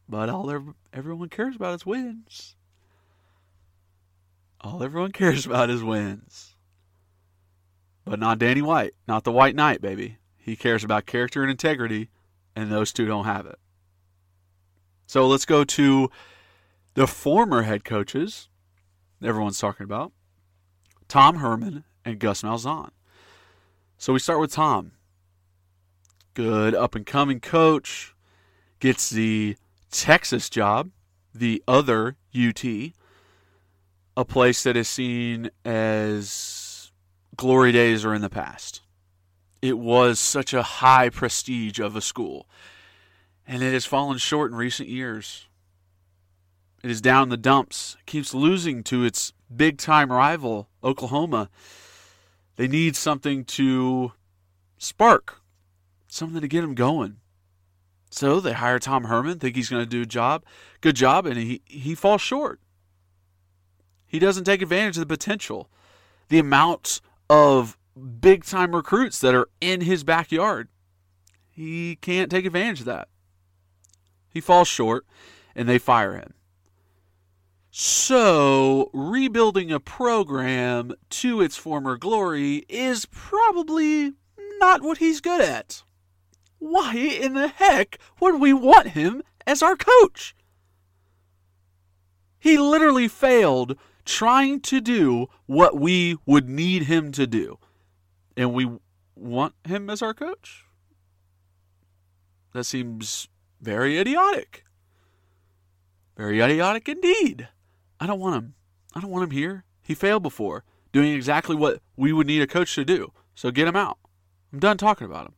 But 0.10 0.30
all 0.30 0.74
everyone 0.94 1.30
cares 1.30 1.56
about 1.56 1.76
is 1.76 1.86
wins. 1.86 2.57
All 4.62 4.84
everyone 4.84 5.12
cares 5.12 5.46
about 5.48 5.70
is 5.70 5.84
wins. 5.84 6.56
But 8.06 8.20
not 8.20 8.40
Danny 8.40 8.62
White, 8.62 8.94
not 9.08 9.24
the 9.24 9.32
White 9.32 9.56
Knight, 9.56 9.82
baby. 9.82 10.18
He 10.38 10.56
cares 10.56 10.84
about 10.84 11.06
character 11.06 11.42
and 11.42 11.52
integrity, 11.52 12.10
and 12.56 12.72
those 12.72 12.94
two 12.94 13.06
don't 13.06 13.26
have 13.26 13.46
it. 13.46 13.60
So 15.06 15.28
let's 15.28 15.46
go 15.46 15.64
to 15.64 16.10
the 16.94 17.08
former 17.08 17.64
head 17.64 17.84
coaches 17.84 18.50
everyone's 19.24 19.60
talking 19.60 19.84
about 19.84 20.12
Tom 21.08 21.38
Herman 21.38 21.84
and 22.06 22.20
Gus 22.20 22.42
Malzahn. 22.42 22.92
So 23.98 24.14
we 24.14 24.20
start 24.20 24.40
with 24.40 24.52
Tom 24.52 24.92
good 26.34 26.76
up 26.76 26.94
and 26.94 27.04
coming 27.04 27.40
coach, 27.40 28.14
gets 28.80 29.10
the 29.10 29.58
Texas 29.90 30.52
job, 30.52 30.92
the 31.34 31.64
other 31.68 32.16
UT, 32.32 32.64
a 34.18 34.26
place 34.26 34.64
that 34.64 34.76
is 34.76 34.90
seen 34.90 35.52
as 35.64 36.92
glory 37.36 37.72
days 37.72 38.04
are 38.04 38.16
in 38.16 38.22
the 38.24 38.30
past. 38.30 38.82
It 39.62 39.78
was 39.78 40.20
such 40.20 40.56
a 40.56 40.64
high 40.64 41.10
prestige 41.10 41.80
of 41.80 41.96
a 41.96 42.02
school, 42.02 42.50
and 43.46 43.62
it 43.62 43.74
has 43.74 43.86
fallen 43.86 44.18
short 44.18 44.52
in 44.52 44.58
recent 44.58 44.90
years. 44.90 45.46
It 46.84 46.90
is 46.90 47.00
down 47.00 47.30
the 47.30 47.38
dumps, 47.38 47.96
keeps 48.08 48.34
losing 48.34 48.84
to 48.86 49.04
its 49.04 49.34
big 49.56 49.78
time 49.78 50.12
rival, 50.12 50.68
Oklahoma. 50.84 51.52
They 52.56 52.68
need 52.68 52.96
something 52.96 53.46
to 53.46 54.14
spark 54.80 55.42
something 56.08 56.42
to 56.42 56.48
get 56.48 56.62
them 56.62 56.74
going. 56.74 57.18
So 58.10 58.40
they 58.40 58.54
hire 58.54 58.80
Tom 58.80 59.04
Herman, 59.04 59.38
think 59.38 59.56
he's 59.56 59.70
going 59.70 59.84
to 59.84 59.90
do 59.90 60.02
a 60.02 60.08
job, 60.08 60.44
good 60.82 60.96
job, 60.96 61.28
and 61.28 61.38
he, 61.38 61.62
he 61.66 61.94
falls 61.94 62.22
short. 62.22 62.60
He 64.08 64.20
doesn't 64.20 64.46
take 64.46 64.62
advantage 64.62 64.98
of 64.98 65.02
the 65.02 65.14
potential, 65.14 65.70
the 66.30 66.40
amount 66.40 67.02
of 67.30 67.78
big 68.22 68.46
time 68.46 68.76
recruits 68.76 69.20
that 69.20 69.36
are 69.36 69.50
in 69.60 69.82
his 69.82 70.04
backyard. 70.04 70.70
He 71.50 71.98
can't 71.98 72.32
take 72.32 72.46
advantage 72.46 72.80
of 72.80 72.86
that. 72.86 73.10
He 74.30 74.40
falls 74.40 74.68
short, 74.68 75.06
and 75.56 75.68
they 75.68 75.78
fire 75.78 76.14
him. 76.14 76.34
So, 77.72 78.90
rebuilding 78.94 79.72
a 79.72 79.80
program 79.80 80.94
to 81.10 81.42
its 81.42 81.58
former 81.58 81.98
glory 81.98 82.66
is 82.70 83.06
probably 83.06 84.14
not 84.60 84.82
what 84.82 84.98
he's 84.98 85.22
good 85.22 85.42
at. 85.42 85.84
Why 86.60 86.96
in 86.96 87.34
the 87.34 87.50
heck 87.50 88.00
would 88.20 88.40
we 88.40 88.54
want 88.54 88.90
him 88.90 89.22
as 89.46 89.62
our 89.62 89.76
coach? 89.76 90.36
He 92.40 92.58
literally 92.58 93.08
failed 93.08 93.78
trying 94.08 94.62
to 94.62 94.82
do 94.82 95.28
what 95.46 95.80
we 95.80 96.18
would 96.26 96.50
need 96.50 96.84
him 96.84 97.12
to 97.12 97.28
do. 97.28 97.60
And 98.36 98.54
we 98.54 98.70
want 99.16 99.54
him 99.64 99.90
as 99.90 100.02
our 100.02 100.14
coach? 100.14 100.66
That 102.54 102.64
seems 102.64 103.28
very 103.62 104.00
idiotic. 104.00 104.64
Very 106.16 106.42
idiotic 106.42 106.90
indeed. 106.90 107.50
I 108.00 108.08
don't 108.08 108.20
want 108.20 108.36
him. 108.36 108.56
I 108.96 109.02
don't 109.02 109.12
want 109.12 109.26
him 109.26 109.32
here. 109.32 109.66
He 109.84 109.94
failed 109.94 110.24
before, 110.24 110.64
doing 110.92 111.14
exactly 111.14 111.56
what 111.56 111.82
we 111.96 112.14
would 112.14 112.28
need 112.28 112.42
a 112.42 112.48
coach 112.48 112.74
to 112.76 112.86
do. 112.86 113.12
So 113.36 113.52
get 113.52 113.68
him 113.68 113.76
out. 113.76 113.98
I'm 114.52 114.60
done 114.60 114.78
talking 114.78 115.06
about 115.06 115.28
him. 115.28 115.36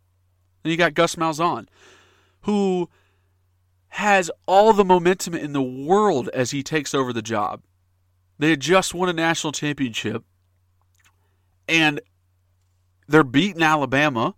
Then 0.63 0.71
you 0.71 0.77
got 0.77 0.93
Gus 0.93 1.15
Malzahn, 1.15 1.67
who 2.41 2.89
has 3.89 4.29
all 4.45 4.71
the 4.73 4.85
momentum 4.85 5.33
in 5.33 5.53
the 5.53 5.61
world 5.61 6.29
as 6.33 6.51
he 6.51 6.63
takes 6.63 6.93
over 6.93 7.11
the 7.11 7.21
job. 7.21 7.61
They 8.39 8.51
had 8.51 8.59
just 8.59 8.93
won 8.93 9.09
a 9.09 9.13
national 9.13 9.51
championship, 9.51 10.23
and 11.67 12.01
they're 13.07 13.23
beating 13.23 13.61
Alabama 13.61 14.33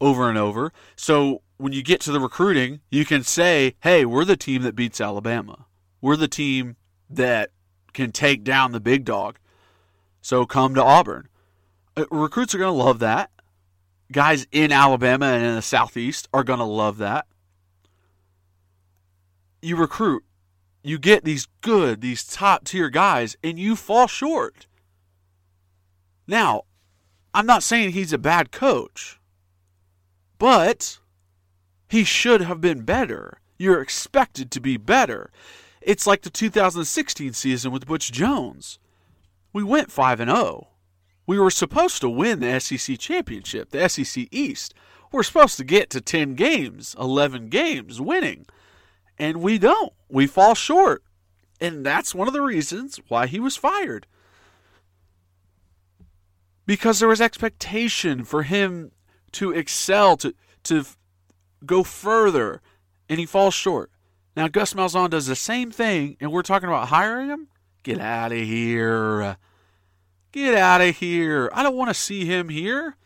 over 0.00 0.28
and 0.28 0.38
over. 0.38 0.72
So 0.94 1.42
when 1.56 1.72
you 1.72 1.82
get 1.82 2.00
to 2.02 2.12
the 2.12 2.20
recruiting, 2.20 2.80
you 2.90 3.04
can 3.04 3.22
say, 3.22 3.74
hey, 3.80 4.04
we're 4.04 4.24
the 4.24 4.36
team 4.36 4.62
that 4.62 4.76
beats 4.76 5.00
Alabama. 5.00 5.66
We're 6.00 6.16
the 6.16 6.28
team 6.28 6.76
that 7.08 7.50
can 7.94 8.12
take 8.12 8.44
down 8.44 8.72
the 8.72 8.80
big 8.80 9.04
dog. 9.04 9.38
So 10.20 10.44
come 10.44 10.74
to 10.74 10.82
Auburn. 10.82 11.28
Uh, 11.96 12.04
recruits 12.10 12.54
are 12.54 12.58
going 12.58 12.76
to 12.76 12.84
love 12.84 12.98
that 12.98 13.30
guys 14.12 14.46
in 14.52 14.72
Alabama 14.72 15.26
and 15.26 15.44
in 15.44 15.54
the 15.54 15.62
Southeast 15.62 16.28
are 16.32 16.44
going 16.44 16.58
to 16.58 16.64
love 16.64 16.98
that. 16.98 17.26
You 19.62 19.76
recruit, 19.76 20.24
you 20.88 20.98
get 20.98 21.24
these 21.24 21.48
good, 21.60 22.00
these 22.00 22.24
top 22.24 22.64
tier 22.64 22.88
guys, 22.90 23.36
and 23.42 23.58
you 23.58 23.76
fall 23.76 24.06
short. 24.06 24.66
Now, 26.26 26.62
I'm 27.34 27.46
not 27.46 27.62
saying 27.62 27.90
he's 27.90 28.12
a 28.12 28.18
bad 28.18 28.52
coach, 28.52 29.20
but 30.38 30.98
he 31.88 32.04
should 32.04 32.42
have 32.42 32.60
been 32.60 32.82
better. 32.82 33.40
You're 33.58 33.80
expected 33.80 34.50
to 34.52 34.60
be 34.60 34.76
better. 34.76 35.30
It's 35.80 36.06
like 36.06 36.22
the 36.22 36.30
2016 36.30 37.32
season 37.32 37.72
with 37.72 37.86
Butch 37.86 38.10
Jones. 38.10 38.78
We 39.52 39.62
went 39.62 39.90
5 39.90 40.20
and 40.20 40.30
0. 40.30 40.68
We 41.26 41.38
were 41.38 41.50
supposed 41.50 42.00
to 42.02 42.08
win 42.08 42.40
the 42.40 42.60
SEC 42.60 42.98
championship, 42.98 43.70
the 43.70 43.88
SEC 43.88 44.28
East. 44.30 44.74
We're 45.12 45.22
supposed 45.22 45.56
to 45.56 45.64
get 45.64 45.90
to 45.90 46.00
10 46.00 46.34
games, 46.34 46.94
11 46.98 47.48
games 47.48 48.00
winning. 48.00 48.46
And 49.18 49.40
we 49.40 49.58
don't. 49.58 49.92
We 50.08 50.26
fall 50.26 50.54
short. 50.54 51.02
And 51.60 51.84
that's 51.84 52.14
one 52.14 52.28
of 52.28 52.34
the 52.34 52.42
reasons 52.42 53.00
why 53.08 53.26
he 53.26 53.40
was 53.40 53.56
fired. 53.56 54.06
Because 56.66 56.98
there 56.98 57.08
was 57.08 57.20
expectation 57.20 58.24
for 58.24 58.42
him 58.42 58.92
to 59.32 59.52
excel, 59.52 60.16
to, 60.18 60.34
to 60.64 60.84
go 61.64 61.82
further, 61.82 62.60
and 63.08 63.18
he 63.18 63.26
falls 63.26 63.54
short. 63.54 63.90
Now, 64.36 64.48
Gus 64.48 64.74
Malzahn 64.74 65.10
does 65.10 65.26
the 65.26 65.36
same 65.36 65.70
thing, 65.70 66.16
and 66.20 66.30
we're 66.30 66.42
talking 66.42 66.68
about 66.68 66.88
hiring 66.88 67.28
him? 67.28 67.48
Get 67.82 68.00
out 68.00 68.32
of 68.32 68.38
here. 68.38 69.36
Get 70.32 70.54
out 70.54 70.82
of 70.82 70.96
here. 70.96 71.48
I 71.54 71.62
don't 71.62 71.76
want 71.76 71.88
to 71.88 71.94
see 71.94 72.26
him 72.26 72.50
here. 72.50 72.96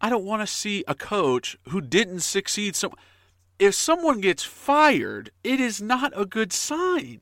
I 0.00 0.10
don't 0.10 0.24
want 0.24 0.42
to 0.42 0.46
see 0.46 0.84
a 0.86 0.94
coach 0.94 1.56
who 1.68 1.80
didn't 1.80 2.20
succeed. 2.20 2.76
So, 2.76 2.92
if 3.58 3.74
someone 3.74 4.20
gets 4.20 4.42
fired, 4.42 5.30
it 5.42 5.60
is 5.60 5.80
not 5.80 6.12
a 6.14 6.26
good 6.26 6.52
sign. 6.52 7.20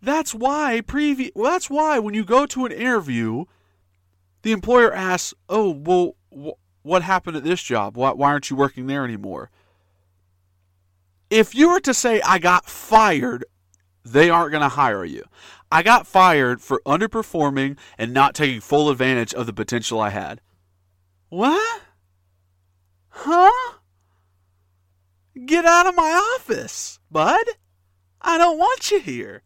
That's 0.00 0.34
why 0.34 0.82
previ- 0.84 1.30
well, 1.34 1.52
that's 1.52 1.70
why 1.70 1.98
when 1.98 2.14
you 2.14 2.24
go 2.24 2.44
to 2.46 2.66
an 2.66 2.72
interview, 2.72 3.44
the 4.42 4.50
employer 4.50 4.92
asks, 4.92 5.32
"Oh, 5.48 5.70
well, 5.70 6.16
wh- 6.36 6.58
what 6.84 7.02
happened 7.02 7.36
at 7.36 7.44
this 7.44 7.62
job? 7.62 7.96
Why, 7.96 8.10
why 8.10 8.30
aren't 8.30 8.50
you 8.50 8.56
working 8.56 8.88
there 8.88 9.04
anymore?" 9.04 9.50
If 11.30 11.54
you 11.54 11.70
were 11.70 11.80
to 11.80 11.94
say 11.94 12.20
I 12.22 12.38
got 12.38 12.68
fired, 12.68 13.44
they 14.04 14.28
aren't 14.28 14.50
going 14.50 14.62
to 14.62 14.68
hire 14.70 15.04
you. 15.04 15.24
I 15.70 15.82
got 15.82 16.06
fired 16.06 16.60
for 16.60 16.82
underperforming 16.84 17.78
and 17.96 18.12
not 18.12 18.34
taking 18.34 18.60
full 18.60 18.90
advantage 18.90 19.32
of 19.32 19.46
the 19.46 19.52
potential 19.52 20.00
I 20.00 20.10
had. 20.10 20.40
What? 21.28 21.82
Huh? 23.14 23.74
Get 25.46 25.64
out 25.64 25.86
of 25.86 25.94
my 25.94 26.36
office, 26.36 26.98
bud. 27.10 27.44
I 28.20 28.38
don't 28.38 28.58
want 28.58 28.90
you 28.90 29.00
here. 29.00 29.42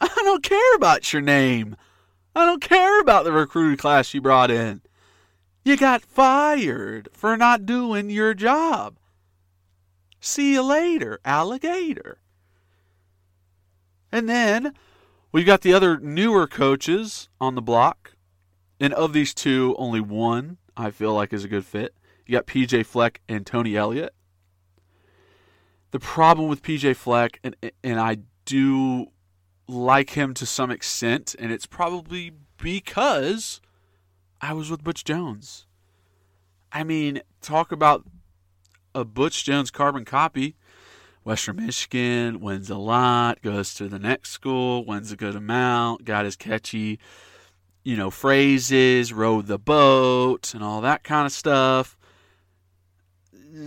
I 0.00 0.08
don't 0.08 0.42
care 0.42 0.74
about 0.74 1.12
your 1.12 1.22
name. 1.22 1.76
I 2.34 2.44
don't 2.44 2.62
care 2.62 3.00
about 3.00 3.24
the 3.24 3.32
recruiting 3.32 3.76
class 3.76 4.12
you 4.12 4.20
brought 4.20 4.50
in. 4.50 4.82
You 5.64 5.76
got 5.76 6.02
fired 6.02 7.08
for 7.12 7.36
not 7.36 7.64
doing 7.64 8.10
your 8.10 8.34
job. 8.34 8.98
See 10.20 10.54
you 10.54 10.62
later, 10.62 11.20
alligator. 11.24 12.18
And 14.10 14.28
then 14.28 14.74
we've 15.30 15.46
got 15.46 15.60
the 15.60 15.74
other 15.74 15.98
newer 15.98 16.48
coaches 16.48 17.28
on 17.40 17.54
the 17.54 17.62
block. 17.62 18.14
And 18.80 18.92
of 18.94 19.12
these 19.12 19.32
two, 19.32 19.76
only 19.78 20.00
one 20.00 20.58
I 20.76 20.90
feel 20.90 21.14
like 21.14 21.32
is 21.32 21.44
a 21.44 21.48
good 21.48 21.64
fit. 21.64 21.94
You 22.26 22.32
got 22.32 22.46
PJ 22.46 22.86
Fleck 22.86 23.20
and 23.28 23.46
Tony 23.46 23.76
Elliott. 23.76 24.14
The 25.90 25.98
problem 25.98 26.48
with 26.48 26.62
PJ 26.62 26.96
Fleck, 26.96 27.38
and 27.44 27.54
and 27.84 28.00
I 28.00 28.18
do 28.44 29.08
like 29.68 30.10
him 30.10 30.34
to 30.34 30.46
some 30.46 30.70
extent, 30.70 31.34
and 31.38 31.52
it's 31.52 31.66
probably 31.66 32.32
because 32.56 33.60
I 34.40 34.52
was 34.54 34.70
with 34.70 34.82
Butch 34.82 35.04
Jones. 35.04 35.66
I 36.72 36.84
mean, 36.84 37.20
talk 37.40 37.72
about 37.72 38.04
a 38.94 39.04
Butch 39.04 39.44
Jones 39.44 39.70
carbon 39.70 40.04
copy. 40.04 40.56
Western 41.24 41.56
Michigan 41.56 42.40
wins 42.40 42.68
a 42.68 42.76
lot, 42.76 43.42
goes 43.42 43.74
to 43.74 43.88
the 43.88 43.98
next 43.98 44.30
school, 44.30 44.84
wins 44.84 45.12
a 45.12 45.16
good 45.16 45.36
amount, 45.36 46.04
got 46.04 46.24
his 46.24 46.34
catchy, 46.34 46.98
you 47.84 47.96
know, 47.96 48.10
phrases, 48.10 49.12
row 49.12 49.42
the 49.42 49.58
boat, 49.58 50.54
and 50.54 50.62
all 50.62 50.80
that 50.80 51.04
kind 51.04 51.26
of 51.26 51.32
stuff. 51.32 51.96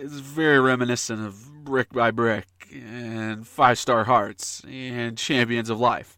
It's 0.00 0.20
very 0.20 0.60
reminiscent 0.60 1.26
of 1.26 1.64
Brick 1.64 1.92
by 1.92 2.12
Brick 2.12 2.46
and 2.72 3.44
Five 3.44 3.80
Star 3.80 4.04
Hearts 4.04 4.62
and 4.64 5.18
Champions 5.18 5.70
of 5.70 5.80
Life. 5.80 6.16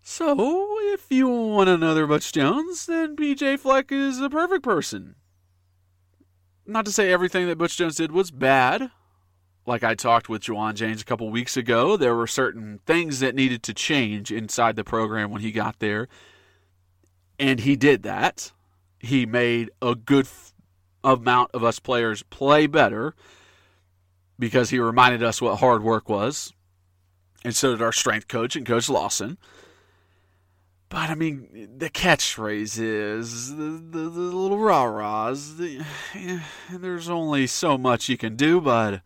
So, 0.00 0.78
if 0.92 1.06
you 1.10 1.28
want 1.28 1.68
another 1.68 2.06
Butch 2.06 2.30
Jones, 2.32 2.86
then 2.86 3.16
PJ 3.16 3.58
Fleck 3.58 3.90
is 3.90 4.20
a 4.20 4.30
perfect 4.30 4.62
person. 4.62 5.16
Not 6.64 6.84
to 6.84 6.92
say 6.92 7.12
everything 7.12 7.48
that 7.48 7.58
Butch 7.58 7.76
Jones 7.76 7.96
did 7.96 8.12
was 8.12 8.30
bad. 8.30 8.90
Like 9.66 9.82
I 9.82 9.94
talked 9.94 10.28
with 10.28 10.42
Ja'Wuan 10.42 10.74
James 10.74 11.00
a 11.00 11.04
couple 11.04 11.30
weeks 11.30 11.56
ago, 11.56 11.96
there 11.96 12.14
were 12.14 12.26
certain 12.26 12.80
things 12.84 13.20
that 13.20 13.34
needed 13.34 13.62
to 13.64 13.74
change 13.74 14.30
inside 14.30 14.76
the 14.76 14.84
program 14.84 15.30
when 15.30 15.40
he 15.40 15.52
got 15.52 15.78
there. 15.78 16.08
And 17.38 17.60
he 17.60 17.74
did 17.74 18.02
that. 18.02 18.52
He 19.00 19.26
made 19.26 19.70
a 19.80 19.94
good 19.94 20.26
f- 20.26 20.52
amount 21.02 21.50
of 21.52 21.64
us 21.64 21.78
players 21.78 22.22
play 22.24 22.66
better 22.66 23.14
because 24.38 24.70
he 24.70 24.78
reminded 24.78 25.22
us 25.22 25.40
what 25.40 25.60
hard 25.60 25.82
work 25.82 26.08
was. 26.08 26.52
And 27.44 27.54
so 27.54 27.72
did 27.72 27.82
our 27.82 27.92
strength 27.92 28.28
coach 28.28 28.56
and 28.56 28.66
Coach 28.66 28.88
Lawson. 28.88 29.38
But 30.88 31.10
I 31.10 31.14
mean, 31.14 31.70
the 31.76 31.90
catchphrases, 31.90 33.48
the, 33.48 33.98
the, 33.98 34.08
the 34.08 34.20
little 34.20 34.58
rah 34.58 34.84
rahs, 34.84 35.56
the, 35.56 35.80
there's 36.70 37.08
only 37.08 37.46
so 37.46 37.76
much 37.76 38.08
you 38.08 38.16
can 38.16 38.36
do, 38.36 38.60
but 38.60 39.00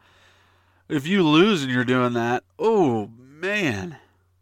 if 0.89 1.07
you 1.07 1.23
lose 1.23 1.63
and 1.63 1.73
you're 1.73 1.85
doing 1.85 2.15
that, 2.15 2.45
oh 2.59 3.11
man, 3.19 3.97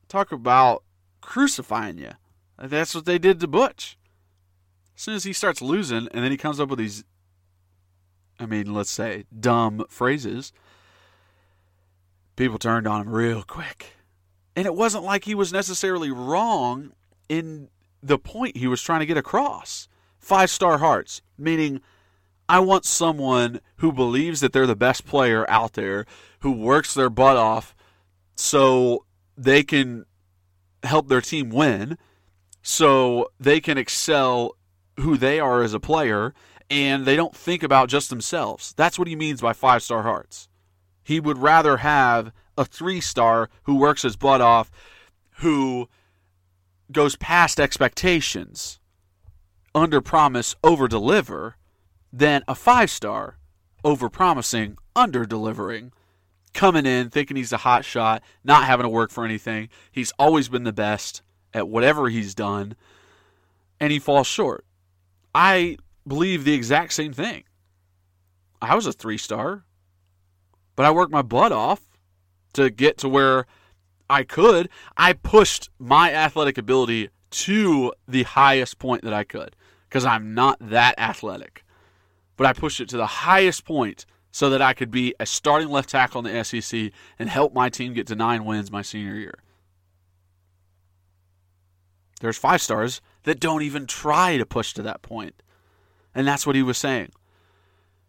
talk 0.09 0.33
about 0.33 0.83
crucifying 1.21 1.99
you. 1.99 2.13
That's 2.59 2.95
what 2.95 3.05
they 3.05 3.19
did 3.19 3.41
to 3.41 3.47
Butch. 3.47 3.99
As 4.97 5.03
soon 5.03 5.15
as 5.15 5.25
he 5.25 5.33
starts 5.33 5.61
losing, 5.61 6.09
and 6.09 6.25
then 6.25 6.31
he 6.31 6.37
comes 6.37 6.59
up 6.59 6.71
with 6.71 6.79
these, 6.79 7.05
I 8.41 8.47
mean, 8.47 8.73
let's 8.73 8.91
say, 8.91 9.25
dumb 9.39 9.85
phrases, 9.91 10.53
people 12.37 12.59
turned 12.59 12.87
on 12.87 13.03
him 13.03 13.11
real 13.11 13.43
quick. 13.43 13.95
And 14.55 14.65
it 14.65 14.75
wasn't 14.75 15.05
like 15.05 15.25
he 15.25 15.35
was 15.35 15.53
necessarily 15.53 16.11
wrong 16.11 16.93
in 17.29 17.69
the 18.03 18.19
point 18.19 18.57
he 18.57 18.67
was 18.67 18.81
trying 18.81 19.01
to 19.01 19.07
get 19.07 19.19
across. 19.19 19.89
Five 20.19 20.49
star 20.49 20.79
hearts, 20.79 21.21
meaning 21.37 21.83
I 22.49 22.61
want 22.61 22.85
someone 22.85 23.61
who 23.77 23.93
believes 23.93 24.41
that 24.41 24.53
they're 24.53 24.67
the 24.67 24.77
best 24.77 25.05
player 25.05 25.49
out 25.51 25.73
there, 25.73 26.07
who 26.41 26.53
works 26.53 26.95
their 26.95 27.11
butt 27.11 27.37
off 27.37 27.75
so 28.37 29.05
they 29.37 29.63
can 29.63 30.07
help 30.83 31.09
their 31.09 31.21
team 31.21 31.51
win, 31.51 31.99
so 32.63 33.31
they 33.41 33.61
can 33.61 33.79
excel 33.79 34.57
who 35.01 35.17
they 35.17 35.41
are 35.41 35.63
as 35.63 35.75
a 35.75 35.81
player, 35.81 36.35
and 36.71 37.05
they 37.05 37.17
don't 37.17 37.37
think 37.37 37.63
about 37.63 37.89
just 37.89 38.11
themselves. 38.11 38.75
That's 38.77 38.99
what 38.99 39.09
he 39.09 39.17
means 39.17 39.41
by 39.41 39.53
five 39.53 39.83
star 39.83 40.03
hearts. 40.03 40.49
He 41.03 41.21
would 41.21 41.39
rather 41.39 41.79
have 41.79 42.33
a 42.57 42.65
three 42.65 43.01
star 43.01 43.51
who 43.65 43.77
works 43.77 44.03
his 44.03 44.17
butt 44.17 44.41
off, 44.41 44.71
who 45.39 45.89
goes 46.93 47.17
past 47.17 47.61
expectations, 47.61 48.79
under 49.75 50.01
promise, 50.01 50.55
over 50.65 50.89
deliver, 50.89 51.57
than 52.13 52.43
a 52.49 52.55
five 52.55 52.91
star, 52.91 53.39
over 53.85 54.09
promising, 54.09 54.77
under 54.95 55.25
delivering, 55.25 55.93
coming 56.55 56.87
in 56.87 57.11
thinking 57.11 57.37
he's 57.37 57.53
a 57.53 57.59
hot 57.59 57.85
shot, 57.85 58.23
not 58.43 58.65
having 58.65 58.85
to 58.85 58.91
work 58.91 59.11
for 59.11 59.25
anything. 59.25 59.69
He's 59.93 60.13
always 60.19 60.49
been 60.49 60.65
the 60.65 60.73
best 60.73 61.23
at 61.53 61.69
whatever 61.69 62.09
he's 62.09 62.35
done, 62.35 62.75
and 63.79 63.93
he 63.93 63.99
falls 63.99 64.27
short. 64.27 64.65
I 65.35 65.77
believe 66.07 66.45
the 66.45 66.55
exact 66.55 66.95
same 66.95 67.13
thing. 67.13 67.45
I 68.61 68.75
was 68.75 68.87
a 68.87 68.93
three 68.93 69.19
star, 69.19 69.65
but 70.75 70.87
I 70.87 70.91
worked 70.91 71.13
my 71.13 71.23
butt 71.23 71.53
off 71.53 71.83
to 72.55 72.71
get 72.71 72.99
to 72.99 73.09
where 73.09 73.47
I 74.09 74.23
could. 74.23 74.69
I 74.97 75.13
pushed 75.13 75.69
my 75.79 76.13
athletic 76.13 76.59
ability 76.59 77.11
to 77.31 77.93
the 78.09 78.23
highest 78.23 78.79
point 78.79 79.03
that 79.03 79.13
I 79.13 79.25
could 79.25 79.55
because 79.89 80.07
I'm 80.07 80.35
not 80.35 80.57
that 80.61 80.99
athletic. 80.99 81.65
But 82.37 82.47
I 82.47 82.53
pushed 82.53 82.81
it 82.81 82.89
to 82.91 82.97
the 82.97 83.07
highest 83.07 83.65
point 83.65 84.07
so 84.31 84.51
that 84.51 84.61
I 84.61 84.75
could 84.75 84.91
be 84.91 85.15
a 85.19 85.25
starting 85.27 85.69
left 85.69 85.89
tackle 85.89 86.25
in 86.25 86.33
the 86.33 86.45
SEC 86.45 86.93
and 87.19 87.29
help 87.31 87.55
my 87.55 87.69
team 87.71 87.95
get 87.95 88.07
to 88.09 88.15
nine 88.15 88.45
wins 88.45 88.71
my 88.71 88.83
senior 88.83 89.15
year. 89.15 89.39
There's 92.21 92.39
five 92.39 92.63
stars 92.63 93.01
that 93.25 93.41
don't 93.41 93.63
even 93.63 93.87
try 93.87 94.37
to 94.37 94.47
push 94.47 94.73
to 94.75 94.83
that 94.83 95.03
point. 95.03 95.43
And 96.15 96.27
that's 96.27 96.47
what 96.47 96.57
he 96.57 96.63
was 96.63 96.79
saying. 96.79 97.11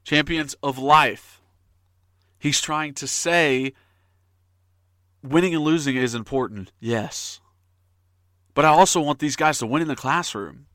champions 0.03 0.55
of 0.63 0.77
life. 0.77 1.41
He's 2.39 2.61
trying 2.61 2.93
to 2.95 3.07
say 3.07 3.73
winning 5.21 5.53
and 5.53 5.63
losing 5.63 5.97
is 5.97 6.15
important, 6.15 6.71
yes. 6.79 7.41
But 8.53 8.63
I 8.63 8.69
also 8.69 9.01
want 9.01 9.19
these 9.19 9.35
guys 9.35 9.59
to 9.59 9.65
win 9.65 9.81
in 9.81 9.87
the 9.89 9.95
classroom. 9.95 10.66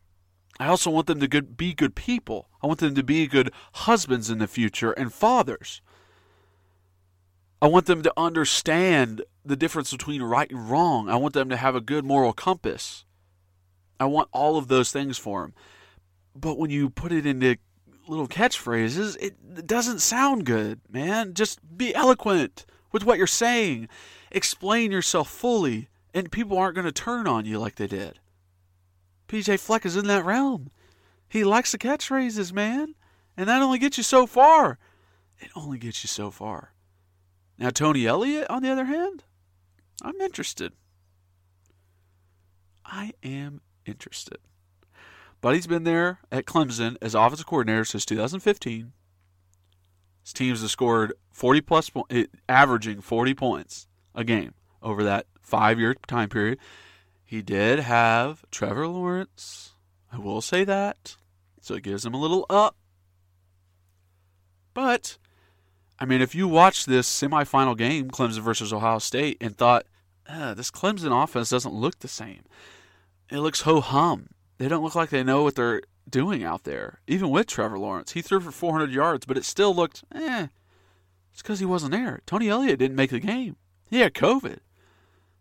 I 0.62 0.68
also 0.68 0.90
want 0.90 1.08
them 1.08 1.18
to 1.18 1.26
good, 1.26 1.56
be 1.56 1.74
good 1.74 1.96
people. 1.96 2.48
I 2.62 2.68
want 2.68 2.78
them 2.78 2.94
to 2.94 3.02
be 3.02 3.26
good 3.26 3.52
husbands 3.72 4.30
in 4.30 4.38
the 4.38 4.46
future 4.46 4.92
and 4.92 5.12
fathers. 5.12 5.82
I 7.60 7.66
want 7.66 7.86
them 7.86 8.02
to 8.02 8.12
understand 8.16 9.22
the 9.44 9.56
difference 9.56 9.90
between 9.90 10.22
right 10.22 10.48
and 10.48 10.70
wrong. 10.70 11.08
I 11.08 11.16
want 11.16 11.34
them 11.34 11.48
to 11.48 11.56
have 11.56 11.74
a 11.74 11.80
good 11.80 12.04
moral 12.04 12.32
compass. 12.32 13.04
I 13.98 14.04
want 14.04 14.28
all 14.32 14.56
of 14.56 14.68
those 14.68 14.92
things 14.92 15.18
for 15.18 15.42
them. 15.42 15.54
But 16.36 16.58
when 16.58 16.70
you 16.70 16.90
put 16.90 17.10
it 17.10 17.26
into 17.26 17.56
little 18.06 18.28
catchphrases, 18.28 19.16
it 19.20 19.66
doesn't 19.66 19.98
sound 19.98 20.46
good, 20.46 20.80
man. 20.88 21.34
Just 21.34 21.58
be 21.76 21.92
eloquent 21.92 22.66
with 22.92 23.04
what 23.04 23.18
you're 23.18 23.26
saying. 23.26 23.88
Explain 24.30 24.92
yourself 24.92 25.28
fully, 25.28 25.88
and 26.14 26.30
people 26.30 26.56
aren't 26.56 26.76
going 26.76 26.84
to 26.84 26.92
turn 26.92 27.26
on 27.26 27.46
you 27.46 27.58
like 27.58 27.74
they 27.74 27.88
did. 27.88 28.20
PJ 29.32 29.58
Fleck 29.60 29.86
is 29.86 29.96
in 29.96 30.08
that 30.08 30.26
realm. 30.26 30.68
He 31.26 31.42
likes 31.42 31.72
the 31.72 31.78
catchphrases, 31.78 32.52
man. 32.52 32.94
And 33.34 33.48
that 33.48 33.62
only 33.62 33.78
gets 33.78 33.96
you 33.96 34.02
so 34.04 34.26
far. 34.26 34.78
It 35.40 35.48
only 35.56 35.78
gets 35.78 36.04
you 36.04 36.08
so 36.08 36.30
far. 36.30 36.74
Now, 37.56 37.70
Tony 37.70 38.06
Elliott, 38.06 38.50
on 38.50 38.62
the 38.62 38.70
other 38.70 38.84
hand, 38.84 39.24
I'm 40.02 40.20
interested. 40.20 40.74
I 42.84 43.12
am 43.22 43.62
interested. 43.86 44.36
Buddy's 45.40 45.66
been 45.66 45.84
there 45.84 46.20
at 46.30 46.44
Clemson 46.44 46.96
as 47.00 47.14
offensive 47.14 47.46
coordinator 47.46 47.86
since 47.86 48.04
2015. 48.04 48.92
His 50.22 50.32
teams 50.34 50.60
have 50.60 50.70
scored 50.70 51.14
40 51.30 51.62
plus, 51.62 51.90
eh, 52.10 52.26
averaging 52.50 53.00
40 53.00 53.32
points 53.32 53.88
a 54.14 54.24
game 54.24 54.52
over 54.82 55.02
that 55.02 55.26
five 55.40 55.80
year 55.80 55.94
time 56.06 56.28
period. 56.28 56.58
He 57.32 57.40
did 57.40 57.78
have 57.78 58.44
Trevor 58.50 58.86
Lawrence. 58.86 59.72
I 60.12 60.18
will 60.18 60.42
say 60.42 60.64
that. 60.64 61.16
So 61.62 61.74
it 61.74 61.82
gives 61.82 62.04
him 62.04 62.12
a 62.12 62.20
little 62.20 62.44
up. 62.50 62.76
But, 64.74 65.16
I 65.98 66.04
mean, 66.04 66.20
if 66.20 66.34
you 66.34 66.46
watch 66.46 66.84
this 66.84 67.08
semifinal 67.08 67.74
game, 67.74 68.10
Clemson 68.10 68.40
versus 68.40 68.70
Ohio 68.70 68.98
State, 68.98 69.38
and 69.40 69.56
thought, 69.56 69.86
uh, 70.28 70.52
this 70.52 70.70
Clemson 70.70 71.24
offense 71.24 71.48
doesn't 71.48 71.72
look 71.72 72.00
the 72.00 72.06
same, 72.06 72.42
it 73.30 73.38
looks 73.38 73.62
ho 73.62 73.80
hum. 73.80 74.28
They 74.58 74.68
don't 74.68 74.84
look 74.84 74.94
like 74.94 75.08
they 75.08 75.24
know 75.24 75.42
what 75.42 75.54
they're 75.54 75.80
doing 76.06 76.44
out 76.44 76.64
there. 76.64 77.00
Even 77.06 77.30
with 77.30 77.46
Trevor 77.46 77.78
Lawrence, 77.78 78.12
he 78.12 78.20
threw 78.20 78.40
for 78.40 78.52
400 78.52 78.90
yards, 78.90 79.24
but 79.24 79.38
it 79.38 79.46
still 79.46 79.74
looked, 79.74 80.04
eh. 80.14 80.48
It's 81.32 81.40
because 81.40 81.60
he 81.60 81.64
wasn't 81.64 81.92
there. 81.92 82.20
Tony 82.26 82.50
Elliott 82.50 82.78
didn't 82.78 82.96
make 82.98 83.08
the 83.08 83.20
game. 83.20 83.56
He 83.88 84.00
had 84.00 84.12
COVID. 84.12 84.58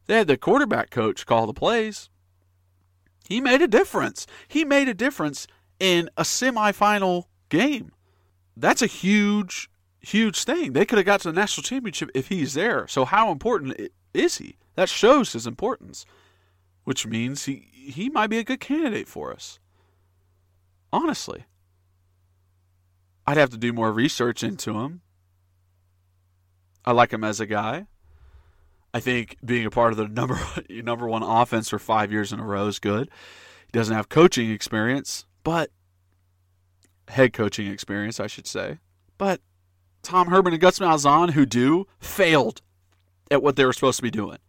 They 0.07 0.17
had 0.17 0.27
the 0.27 0.37
quarterback 0.37 0.89
coach 0.89 1.25
call 1.25 1.47
the 1.47 1.53
plays. 1.53 2.09
He 3.27 3.39
made 3.39 3.61
a 3.61 3.67
difference. 3.67 4.27
He 4.47 4.65
made 4.65 4.89
a 4.89 4.93
difference 4.93 5.47
in 5.79 6.09
a 6.17 6.23
semifinal 6.23 7.25
game. 7.49 7.91
That's 8.57 8.81
a 8.81 8.87
huge, 8.87 9.69
huge 10.01 10.43
thing. 10.43 10.73
They 10.73 10.85
could 10.85 10.97
have 10.97 11.05
got 11.05 11.21
to 11.21 11.31
the 11.31 11.39
national 11.39 11.63
championship 11.63 12.11
if 12.13 12.27
he's 12.27 12.53
there. 12.53 12.87
So 12.87 13.05
how 13.05 13.31
important 13.31 13.91
is 14.13 14.37
he? 14.37 14.57
That 14.75 14.89
shows 14.89 15.33
his 15.33 15.47
importance, 15.47 16.05
which 16.83 17.05
means 17.05 17.45
he 17.45 17.67
he 17.71 18.09
might 18.09 18.27
be 18.27 18.37
a 18.37 18.43
good 18.43 18.59
candidate 18.59 19.07
for 19.07 19.33
us. 19.33 19.59
Honestly, 20.93 21.45
I'd 23.25 23.37
have 23.37 23.49
to 23.51 23.57
do 23.57 23.73
more 23.73 23.91
research 23.91 24.43
into 24.43 24.79
him. 24.79 25.01
I 26.83 26.91
like 26.91 27.13
him 27.13 27.23
as 27.23 27.39
a 27.39 27.45
guy. 27.45 27.87
I 28.93 28.99
think 28.99 29.37
being 29.43 29.65
a 29.65 29.69
part 29.69 29.93
of 29.93 29.97
the 29.97 30.07
number 30.07 30.39
number 30.69 31.07
one 31.07 31.23
offense 31.23 31.69
for 31.69 31.79
five 31.79 32.11
years 32.11 32.33
in 32.33 32.39
a 32.39 32.45
row 32.45 32.67
is 32.67 32.79
good. 32.79 33.09
He 33.67 33.71
doesn't 33.77 33.95
have 33.95 34.09
coaching 34.09 34.51
experience, 34.51 35.25
but 35.43 35.71
head 37.07 37.33
coaching 37.33 37.67
experience, 37.67 38.19
I 38.19 38.27
should 38.27 38.47
say. 38.47 38.79
But 39.17 39.41
Tom 40.03 40.27
Herman 40.27 40.53
and 40.53 40.61
Gus 40.61 40.79
Malzahn, 40.79 41.31
who 41.31 41.45
do, 41.45 41.85
failed 41.99 42.61
at 43.29 43.41
what 43.41 43.55
they 43.55 43.65
were 43.65 43.73
supposed 43.73 43.97
to 43.97 44.03
be 44.03 44.11
doing. 44.11 44.39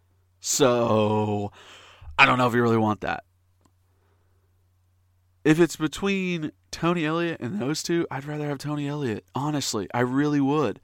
So 0.40 1.52
I 2.18 2.26
don't 2.26 2.38
know 2.38 2.48
if 2.48 2.54
you 2.54 2.62
really 2.62 2.78
want 2.78 3.02
that. 3.02 3.24
If 5.44 5.58
it's 5.60 5.76
between 5.76 6.52
Tony 6.70 7.04
Elliott 7.04 7.40
and 7.40 7.60
those 7.60 7.82
two, 7.82 8.06
I'd 8.10 8.24
rather 8.24 8.46
have 8.46 8.58
Tony 8.58 8.88
Elliott. 8.88 9.24
Honestly, 9.34 9.88
I 9.92 10.00
really 10.00 10.40
would. 10.40 10.80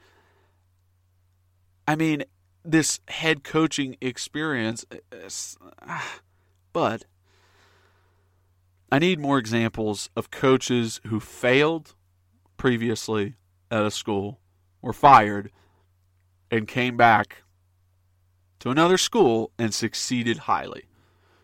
I 1.87 1.97
mean, 1.97 2.25
this 2.70 3.00
head 3.09 3.42
coaching 3.44 3.96
experience, 4.00 4.85
uh, 4.92 4.96
uh, 5.12 5.28
ah, 5.87 6.20
but 6.72 7.04
I 8.92 8.98
need 8.98 9.18
more 9.18 9.38
examples 9.38 10.11
of 10.14 10.31
coaches 10.31 11.00
who 11.07 11.18
failed 11.18 11.94
previously 12.59 13.37
at 13.70 13.85
a 13.85 13.90
school, 13.90 14.40
were 14.83 14.92
fired, 14.92 15.50
and 16.50 16.68
came 16.68 16.96
back 16.96 17.42
to 18.61 18.70
another 18.70 18.98
school 18.98 19.50
and 19.59 19.72
succeeded 19.72 20.38
highly. 20.38 20.85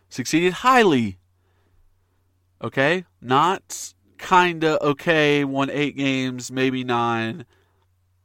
Succeeded 0.09 0.53
highly. 0.53 1.17
Okay? 2.63 3.05
Not 3.19 3.93
kinda 4.17 4.81
okay, 4.83 5.43
won 5.43 5.69
eight 5.71 5.95
games, 5.95 6.51
maybe 6.51 6.83
nine, 6.83 7.45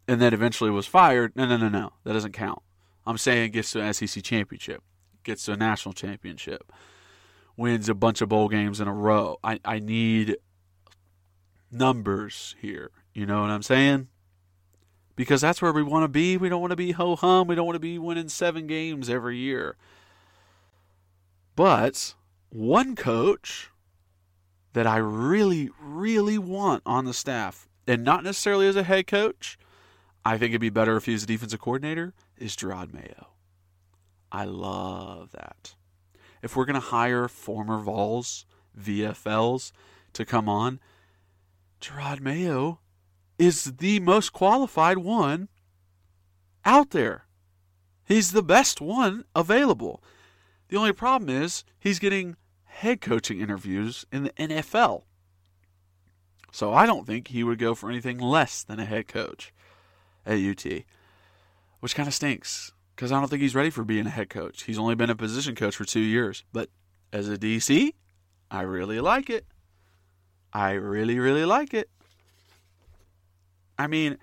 and 0.07 0.21
then 0.21 0.35
eventually 0.35 0.71
was 0.71 0.87
fired. 0.87 1.33
No, 1.35 1.47
no, 1.47 1.57
no, 1.57 1.69
no. 1.69 1.93
That 2.05 2.13
doesn't 2.13 2.33
count. 2.33 2.63
I'm 3.07 3.19
saying 3.19 3.53
gets 3.53 3.73
to 3.73 3.81
an 3.81 3.93
SEC 3.95 4.23
championship, 4.23 4.83
gets 5.25 5.45
to 5.47 5.53
a 5.53 5.57
national 5.57 5.93
championship, 5.95 6.73
wins 7.57 7.89
a 7.89 7.95
bunch 7.95 8.21
of 8.21 8.29
bowl 8.29 8.49
games 8.49 8.81
in 8.81 8.89
a 8.89 8.95
row. 8.95 9.39
I, 9.43 9.61
I 9.65 9.79
need 9.79 10.37
numbers 11.71 12.55
here. 12.61 12.91
You 13.15 13.27
know 13.27 13.43
what 13.43 13.51
I'm 13.51 13.63
saying? 13.63 14.09
because 15.21 15.43
that's 15.43 15.61
where 15.61 15.71
we 15.71 15.83
want 15.83 16.03
to 16.03 16.09
be. 16.09 16.39
We 16.39 16.49
don't 16.49 16.63
want 16.63 16.71
to 16.71 16.77
be 16.77 16.93
ho 16.93 17.15
hum. 17.15 17.47
We 17.47 17.55
don't 17.55 17.67
want 17.67 17.77
to 17.77 17.79
be 17.79 17.99
winning 17.99 18.31
seven 18.31 18.67
games 18.67 19.11
every 19.11 19.37
year. 19.37 19.77
But 21.55 22.15
one 22.49 22.97
coach 22.97 23.69
that 24.73 24.87
I 24.87 24.97
really, 24.97 25.69
really 25.79 26.39
want 26.39 26.83
on 26.87 27.05
the 27.05 27.13
staff, 27.13 27.69
and 27.87 28.03
not 28.03 28.25
necessarily 28.25 28.67
as 28.67 28.77
a 28.77 28.83
head 28.83 29.07
coach, 29.07 29.59
I 30.25 30.39
think 30.39 30.53
it'd 30.53 30.61
be 30.63 30.71
better 30.71 30.97
if 30.97 31.05
he 31.05 31.13
was 31.13 31.25
a 31.25 31.27
defensive 31.27 31.61
coordinator, 31.61 32.15
is 32.41 32.57
Jerod 32.57 32.93
Mayo. 32.93 33.29
I 34.33 34.45
love 34.45 35.31
that. 35.33 35.75
If 36.43 36.57
we're 36.57 36.65
going 36.65 36.75
to 36.75 36.81
hire 36.81 37.29
former 37.29 37.79
Vols, 37.79 38.47
VFLs 38.79 39.73
to 40.15 40.25
come 40.25 40.49
on, 40.49 40.81
Jerod 41.81 42.21
Mayo 42.21 42.81
is 43.39 43.65
the 43.65 44.01
most 44.01 44.33
qualified 44.33 44.99
one 44.99 45.49
out 46.65 46.91
there. 46.91 47.27
He's 48.05 48.33
the 48.33 48.43
best 48.43 48.81
one 48.81 49.25
available. 49.35 50.03
The 50.69 50.77
only 50.77 50.93
problem 50.93 51.29
is 51.31 51.65
he's 51.79 51.99
getting 51.99 52.37
head 52.65 53.01
coaching 53.01 53.41
interviews 53.41 54.05
in 54.13 54.25
the 54.25 54.31
NFL. 54.31 55.03
So 56.53 56.73
I 56.73 56.87
don't 56.87 57.07
think 57.07 57.29
he 57.29 57.45
would 57.45 57.59
go 57.59 57.75
for 57.75 57.91
anything 57.91 58.19
less 58.19 58.63
than 58.63 58.81
a 58.81 58.85
head 58.85 59.09
coach 59.09 59.53
at 60.27 60.39
UT, 60.39 60.67
which 61.81 61.95
kind 61.95 62.07
of 62.07 62.15
stinks 62.15 62.73
because 62.95 63.13
I 63.13 63.19
don't 63.19 63.29
think 63.29 63.41
he's 63.43 63.55
ready 63.55 63.71
for 63.71 63.83
being 63.83 64.07
a 64.07 64.11
head 64.11 64.29
coach. 64.29 64.65
He's 64.65 64.79
only 64.79 64.95
been 64.95 65.09
a 65.09 65.17
position 65.17 65.55
coach 65.55 65.75
for 65.75 65.87
two 65.87 66.01
years. 66.01 66.45
But 66.53 66.69
as 67.13 67.29
a 67.29 67.39
DC, 67.39 67.95
I 68.51 68.61
really 68.61 69.01
like 69.01 69.31
it. 69.31 69.47
I 70.53 70.73
really, 70.73 71.19
really 71.19 71.47
like 71.47 71.73
it. 71.73 71.89
I 73.79 73.87
mean, 73.87 74.19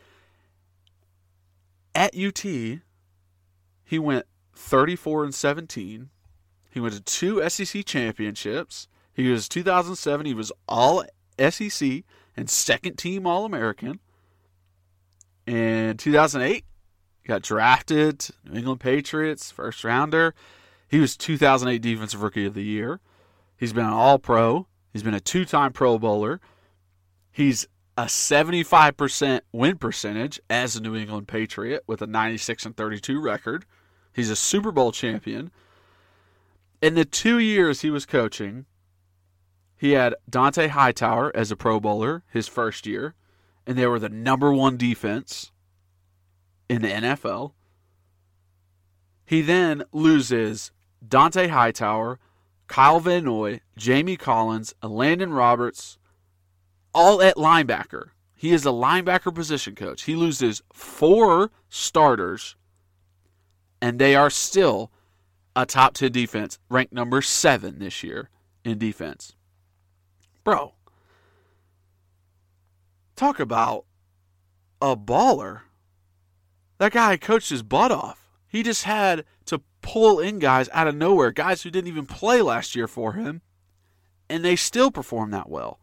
at 1.96 2.16
UT, 2.16 2.40
he 2.40 4.00
went 4.00 4.26
34 4.56 5.24
and 5.24 5.34
17. 5.34 6.10
He 6.70 6.80
went 6.80 6.94
to 6.94 7.02
two 7.02 7.50
SEC 7.50 7.84
championships. 7.84 8.88
He 9.12 9.28
was 9.32 9.50
2007. 9.50 10.28
He 10.28 10.36
was 10.36 10.52
all 10.68 11.04
SEC 11.40 12.04
and 12.36 12.48
second 12.48 12.98
team 12.98 13.26
All 13.26 13.46
American. 13.46 14.00
In 15.48 15.98
2008, 15.98 16.64
he 17.28 17.34
got 17.34 17.42
drafted 17.42 18.26
New 18.46 18.58
England 18.58 18.80
Patriots 18.80 19.52
first 19.52 19.84
rounder. 19.84 20.34
He 20.88 20.98
was 20.98 21.18
2008 21.18 21.82
Defensive 21.82 22.24
Rookie 22.24 22.46
of 22.46 22.54
the 22.54 22.64
Year. 22.64 23.02
He's 23.58 23.74
been 23.74 23.84
an 23.84 23.92
All 23.92 24.18
Pro. 24.18 24.68
He's 24.94 25.04
been 25.04 25.14
a 25.14 25.20
two 25.20 25.44
time 25.44 25.74
Pro 25.74 26.00
Bowler. 26.00 26.40
He's 27.30 27.68
a 27.98 28.06
75% 28.06 29.42
win 29.52 29.78
percentage 29.78 30.40
as 30.50 30.78
a 30.78 30.82
New 30.82 30.96
England 30.96 31.28
Patriot 31.28 31.84
with 31.86 32.02
a 32.02 32.08
96 32.08 32.66
and 32.66 32.78
32 32.78 33.20
record. 33.20 33.66
He's 34.14 34.30
a 34.30 34.36
Super 34.38 34.72
Bowl 34.72 34.94
champion. 34.94 35.52
In 36.82 36.96
the 36.96 37.04
two 37.04 37.40
years 37.40 37.82
he 37.82 37.90
was 37.90 38.06
coaching, 38.06 38.68
he 39.76 39.92
had 39.92 40.16
Dont'a 40.32 40.70
Hightower 40.70 41.36
as 41.36 41.52
a 41.52 41.58
Pro 41.58 41.82
Bowler 41.82 42.24
his 42.32 42.48
first 42.48 42.88
year, 42.88 43.16
and 43.66 43.78
they 43.78 43.86
were 43.86 44.00
the 44.00 44.08
number 44.08 44.54
one 44.54 44.78
defense 44.78 45.52
in 46.70 46.82
the 46.82 46.90
NFL. 46.90 47.54
He 49.26 49.42
then 49.42 49.84
loses 49.92 50.72
Dont'a 51.06 51.50
Hightower, 51.50 52.20
Kyle 52.68 53.00
Van 53.00 53.26
Noy, 53.26 53.62
Jamie 53.76 54.18
Collins, 54.18 54.74
and 54.82 54.96
Landon 54.96 55.34
Roberts, 55.34 55.98
all 56.94 57.22
at 57.22 57.36
linebacker. 57.36 58.10
He 58.36 58.54
is 58.54 58.66
a 58.66 58.70
linebacker 58.70 59.34
position 59.34 59.76
coach. 59.76 60.04
He 60.04 60.16
loses 60.16 60.62
four 60.72 61.52
starters, 61.70 62.56
and 63.82 64.00
they 64.00 64.16
are 64.16 64.30
still 64.30 64.92
a 65.56 65.66
top 65.66 65.96
10 65.96 66.12
defense, 66.12 66.60
ranked 66.70 66.94
number 66.94 67.22
seven 67.22 67.80
this 67.80 68.04
year 68.04 68.30
in 68.64 68.78
defense. 68.78 69.36
Bro, 70.44 70.74
talk 73.16 73.40
about 73.40 73.86
a 74.82 74.96
baller. 74.96 75.62
That 76.78 76.92
guy 76.92 77.18
coached 77.18 77.50
his 77.50 77.64
butt 77.64 77.92
off. 77.92 78.30
He 78.48 78.64
just 78.64 78.84
had 78.84 79.26
to 79.46 79.62
pull 79.82 80.20
in 80.20 80.40
guys 80.40 80.70
out 80.72 80.88
of 80.88 80.96
nowhere, 80.96 81.32
guys 81.32 81.64
who 81.64 81.72
didn't 81.72 81.88
even 81.88 82.06
play 82.06 82.42
last 82.42 82.76
year 82.76 82.88
for 82.88 83.14
him, 83.14 83.42
and 84.30 84.44
they 84.44 84.56
still 84.56 84.92
perform 84.92 85.32
that 85.32 85.50
well. 85.50 85.80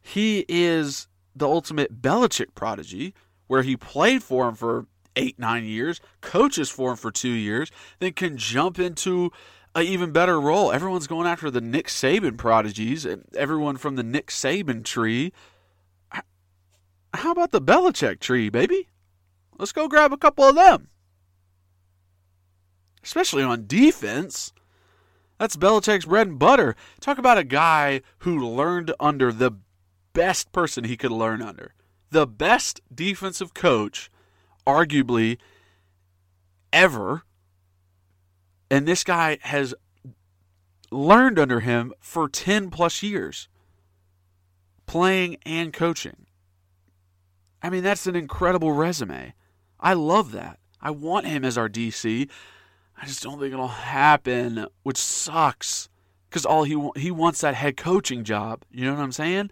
He 0.00 0.44
is 0.48 1.08
the 1.34 1.48
ultimate 1.48 2.00
Belichick 2.00 2.54
prodigy, 2.54 3.14
where 3.46 3.62
he 3.62 3.76
played 3.76 4.22
for 4.22 4.48
him 4.48 4.54
for 4.54 4.86
eight, 5.16 5.38
nine 5.38 5.64
years, 5.64 6.00
coaches 6.20 6.70
for 6.70 6.92
him 6.92 6.96
for 6.96 7.10
two 7.10 7.28
years, 7.28 7.70
then 7.98 8.12
can 8.12 8.36
jump 8.36 8.78
into 8.78 9.30
an 9.74 9.84
even 9.84 10.12
better 10.12 10.40
role. 10.40 10.72
Everyone's 10.72 11.06
going 11.06 11.26
after 11.26 11.50
the 11.50 11.60
Nick 11.60 11.88
Saban 11.88 12.36
prodigies, 12.36 13.04
and 13.04 13.24
everyone 13.36 13.76
from 13.76 13.96
the 13.96 14.02
Nick 14.02 14.28
Saban 14.28 14.84
tree. 14.84 15.32
How 17.14 17.30
about 17.30 17.52
the 17.52 17.60
Belichick 17.62 18.20
tree, 18.20 18.48
baby? 18.48 18.88
Let's 19.58 19.72
go 19.72 19.88
grab 19.88 20.12
a 20.12 20.16
couple 20.16 20.44
of 20.44 20.56
them. 20.56 20.88
Especially 23.02 23.42
on 23.42 23.66
defense. 23.66 24.52
That's 25.38 25.56
Belichick's 25.56 26.06
bread 26.06 26.28
and 26.28 26.38
butter. 26.38 26.74
Talk 27.00 27.18
about 27.18 27.38
a 27.38 27.44
guy 27.44 28.00
who 28.18 28.38
learned 28.38 28.92
under 28.98 29.32
the 29.32 29.52
best 30.12 30.52
person 30.52 30.84
he 30.84 30.96
could 30.96 31.10
learn 31.10 31.42
under. 31.42 31.74
The 32.10 32.26
best 32.26 32.80
defensive 32.92 33.52
coach, 33.52 34.10
arguably, 34.66 35.38
ever. 36.72 37.24
And 38.70 38.86
this 38.86 39.04
guy 39.04 39.38
has 39.42 39.74
learned 40.90 41.38
under 41.38 41.60
him 41.60 41.92
for 42.00 42.28
10 42.28 42.70
plus 42.70 43.02
years, 43.02 43.48
playing 44.86 45.36
and 45.44 45.72
coaching. 45.72 46.26
I 47.62 47.70
mean, 47.70 47.82
that's 47.82 48.06
an 48.06 48.16
incredible 48.16 48.72
resume. 48.72 49.34
I 49.84 49.92
love 49.92 50.32
that. 50.32 50.58
I 50.80 50.90
want 50.90 51.26
him 51.26 51.44
as 51.44 51.58
our 51.58 51.68
DC. 51.68 52.28
I 53.00 53.06
just 53.06 53.22
don't 53.22 53.38
think 53.38 53.52
it'll 53.52 53.68
happen, 53.68 54.66
which 54.82 54.96
sucks 54.96 55.88
because 56.28 56.46
all 56.46 56.64
he 56.64 56.90
he 56.96 57.10
wants 57.10 57.42
that 57.42 57.54
head 57.54 57.76
coaching 57.76 58.24
job. 58.24 58.64
You 58.70 58.86
know 58.86 58.94
what 58.94 59.02
I'm 59.02 59.12
saying? 59.12 59.50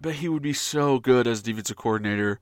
But 0.00 0.16
he 0.16 0.28
would 0.28 0.42
be 0.42 0.52
so 0.52 0.98
good 0.98 1.26
as 1.26 1.42
defensive 1.42 1.76
coordinator. 1.76 2.38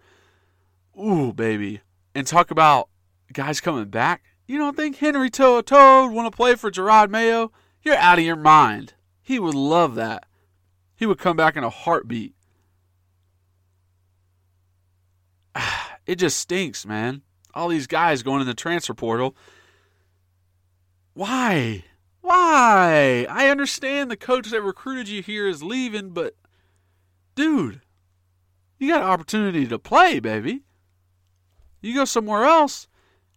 Ooh, 1.00 1.32
baby. 1.32 1.80
And 2.14 2.26
talk 2.26 2.50
about 2.50 2.88
guys 3.32 3.60
coming 3.60 3.86
back. 3.86 4.22
You 4.46 4.58
don't 4.58 4.76
think 4.76 4.96
Henry 4.96 5.30
To'oTo'o 5.30 6.12
want 6.12 6.30
to 6.30 6.36
play 6.36 6.56
for 6.56 6.70
Jerod 6.70 7.08
Mayo? 7.08 7.52
You're 7.82 7.96
out 7.96 8.18
of 8.18 8.24
your 8.24 8.36
mind. 8.36 8.94
He 9.22 9.38
would 9.38 9.54
love 9.54 9.94
that. 9.94 10.26
He 10.94 11.06
would 11.06 11.18
come 11.18 11.36
back 11.36 11.56
in 11.56 11.64
a 11.64 11.70
heartbeat. 11.70 12.34
It 16.06 16.16
just 16.16 16.38
stinks, 16.38 16.84
man. 16.84 17.22
All 17.54 17.68
these 17.68 17.86
guys 17.86 18.22
going 18.22 18.40
in 18.40 18.46
the 18.46 18.54
transfer 18.54 18.94
portal. 18.94 19.36
Why? 21.14 21.84
Why? 22.20 23.26
I 23.28 23.48
understand 23.48 24.10
the 24.10 24.16
coach 24.16 24.50
that 24.50 24.62
recruited 24.62 25.08
you 25.08 25.22
here 25.22 25.46
is 25.48 25.62
leaving, 25.62 26.10
but 26.10 26.34
dude, 27.34 27.82
you 28.78 28.88
got 28.90 29.02
an 29.02 29.08
opportunity 29.08 29.66
to 29.66 29.78
play, 29.78 30.20
baby. 30.20 30.62
You 31.80 31.94
go 31.94 32.04
somewhere 32.04 32.44
else, 32.44 32.86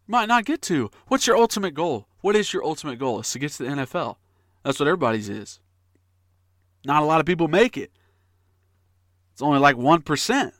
you 0.08 0.12
might 0.12 0.28
not 0.28 0.46
get 0.46 0.62
to. 0.64 0.90
What's 1.08 1.28
your 1.28 1.36
ultimate 1.36 1.74
goal? 1.74 2.08
What 2.22 2.36
is 2.36 2.54
your 2.54 2.64
ultimate 2.64 3.00
goal? 3.00 3.20
Is 3.20 3.32
to 3.32 3.40
get 3.40 3.52
to 3.54 3.64
the 3.64 3.70
NFL. 3.70 4.18
That's 4.64 4.80
what 4.80 4.88
everybody's 4.88 5.30
is. 5.30 5.60
Not 6.86 7.04
a 7.04 7.06
lot 7.06 7.20
of 7.20 7.26
people 7.26 7.48
make 7.48 7.78
it. 7.78 7.92
It's 9.34 9.42
only 9.42 9.60
like 9.60 9.76
1%. 9.76 10.52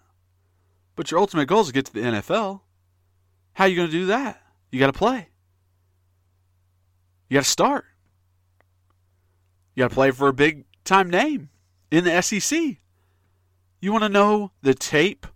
But 0.96 1.12
your 1.12 1.20
ultimate 1.20 1.48
goal 1.48 1.62
is 1.62 1.68
to 1.68 1.74
get 1.74 1.86
to 1.86 1.94
the 1.94 2.02
NFL. 2.02 2.62
How 3.54 3.66
are 3.66 3.68
you 3.68 3.76
going 3.76 3.90
to 3.90 3.92
do 3.92 4.06
that? 4.08 4.42
You 4.72 4.80
got 4.80 4.88
to 4.88 4.94
play. 4.94 5.30
You 7.30 7.36
got 7.36 7.44
to 7.44 7.50
start. 7.50 7.86
You 9.74 9.84
got 9.84 9.90
to 9.90 9.94
play 9.94 10.12
for 10.12 10.28
a 10.28 10.34
big 10.34 10.66
time 10.84 11.10
name 11.10 11.50
in 11.92 12.04
the 12.04 12.22
SEC. 12.22 12.78
You 13.82 13.92
want 13.92 14.04
to 14.04 14.10
know 14.10 14.52
the 14.62 14.74
tape 14.74 15.28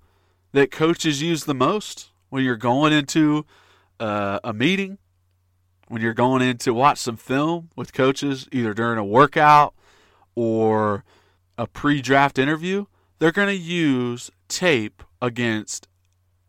that 0.53 0.71
coaches 0.71 1.21
use 1.21 1.43
the 1.43 1.53
most 1.53 2.09
when 2.29 2.43
you're 2.43 2.55
going 2.55 2.93
into 2.93 3.45
uh, 3.99 4.39
a 4.43 4.53
meeting, 4.53 4.97
when 5.87 6.01
you're 6.01 6.13
going 6.13 6.41
in 6.41 6.57
to 6.59 6.73
watch 6.73 6.99
some 6.99 7.17
film 7.17 7.69
with 7.75 7.93
coaches, 7.93 8.47
either 8.51 8.73
during 8.73 8.97
a 8.97 9.03
workout 9.03 9.73
or 10.35 11.03
a 11.57 11.67
pre 11.67 12.01
draft 12.01 12.39
interview? 12.39 12.85
They're 13.19 13.33
going 13.33 13.49
to 13.49 13.61
use 13.61 14.31
tape 14.47 15.03
against 15.21 15.87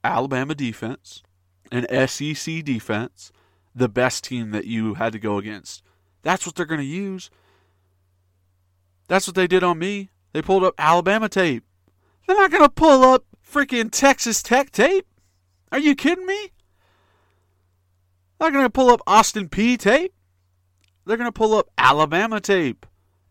Alabama 0.02 0.54
defense, 0.54 1.22
an 1.70 1.86
SEC 2.08 2.64
defense, 2.64 3.32
the 3.74 3.88
best 3.88 4.24
team 4.24 4.50
that 4.50 4.66
you 4.66 4.94
had 4.94 5.12
to 5.12 5.18
go 5.18 5.38
against. 5.38 5.82
That's 6.22 6.46
what 6.46 6.54
they're 6.54 6.66
going 6.66 6.80
to 6.80 6.86
use. 6.86 7.30
That's 9.08 9.26
what 9.26 9.36
they 9.36 9.46
did 9.46 9.64
on 9.64 9.78
me. 9.78 10.10
They 10.32 10.42
pulled 10.42 10.64
up 10.64 10.74
Alabama 10.78 11.28
tape. 11.28 11.64
They're 12.26 12.36
not 12.36 12.50
going 12.50 12.62
to 12.62 12.68
pull 12.68 13.02
up 13.02 13.24
freaking 13.44 13.90
Texas 13.90 14.42
Tech 14.42 14.70
tape. 14.70 15.06
Are 15.72 15.78
you 15.78 15.94
kidding 15.94 16.26
me? 16.26 16.52
They're 18.38 18.50
going 18.50 18.64
to 18.64 18.70
pull 18.70 18.90
up 18.90 19.00
Austin 19.06 19.48
Peay 19.48 19.78
tape. 19.78 20.14
They're 21.04 21.16
going 21.16 21.28
to 21.28 21.32
pull 21.32 21.54
up 21.54 21.68
Alabama 21.76 22.40
tape, 22.40 22.86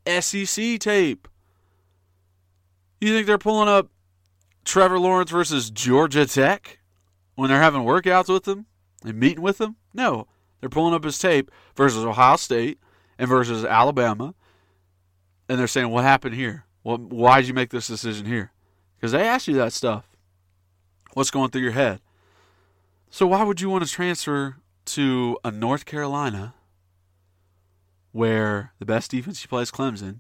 SEC 0.06 0.80
tape. 0.80 1.28
You 3.00 3.14
think 3.14 3.26
they're 3.26 3.38
pulling 3.38 3.70
up 3.70 3.90
Trevor 4.70 5.00
Lawrence 5.00 5.32
versus 5.32 5.72
Georgia 5.72 6.28
Tech 6.28 6.78
when 7.34 7.50
they're 7.50 7.60
having 7.60 7.82
workouts 7.82 8.32
with 8.32 8.44
them 8.44 8.68
and 9.04 9.20
meeting 9.20 9.42
with 9.42 9.58
them? 9.58 9.78
No. 9.96 10.28
They're 10.60 10.70
pulling 10.70 10.94
up 10.94 11.04
his 11.04 11.18
tape 11.18 11.50
versus 11.76 12.06
Ohio 12.06 12.36
State 12.36 12.78
and 13.18 13.28
versus 13.28 13.66
Alabama. 13.66 14.36
And 15.50 15.58
they're 15.58 15.66
saying, 15.66 15.90
what 15.90 16.04
happened 16.04 16.36
here? 16.36 16.66
Well, 16.84 16.98
why 16.98 17.42
did 17.42 17.48
you 17.48 17.56
make 17.56 17.72
this 17.72 17.88
decision 17.88 18.28
here? 18.28 18.52
Because 18.96 19.12
they 19.12 19.28
asked 19.28 19.48
you 19.48 19.56
that 19.56 19.74
stuff. 19.74 20.06
What's 21.16 21.32
going 21.32 21.50
through 21.50 21.64
your 21.64 21.72
head? 21.72 22.00
So 23.10 23.26
why 23.26 23.42
would 23.42 23.62
you 23.62 23.72
want 23.72 23.84
to 23.88 23.92
transfer 23.92 24.58
to 24.86 25.40
a 25.44 25.50
North 25.50 25.86
Carolina 25.86 26.54
where 28.12 28.74
the 28.78 28.86
best 28.86 29.10
defense 29.10 29.42
you 29.42 29.50
play 29.50 29.64
is 29.64 29.72
Clemson 29.72 30.20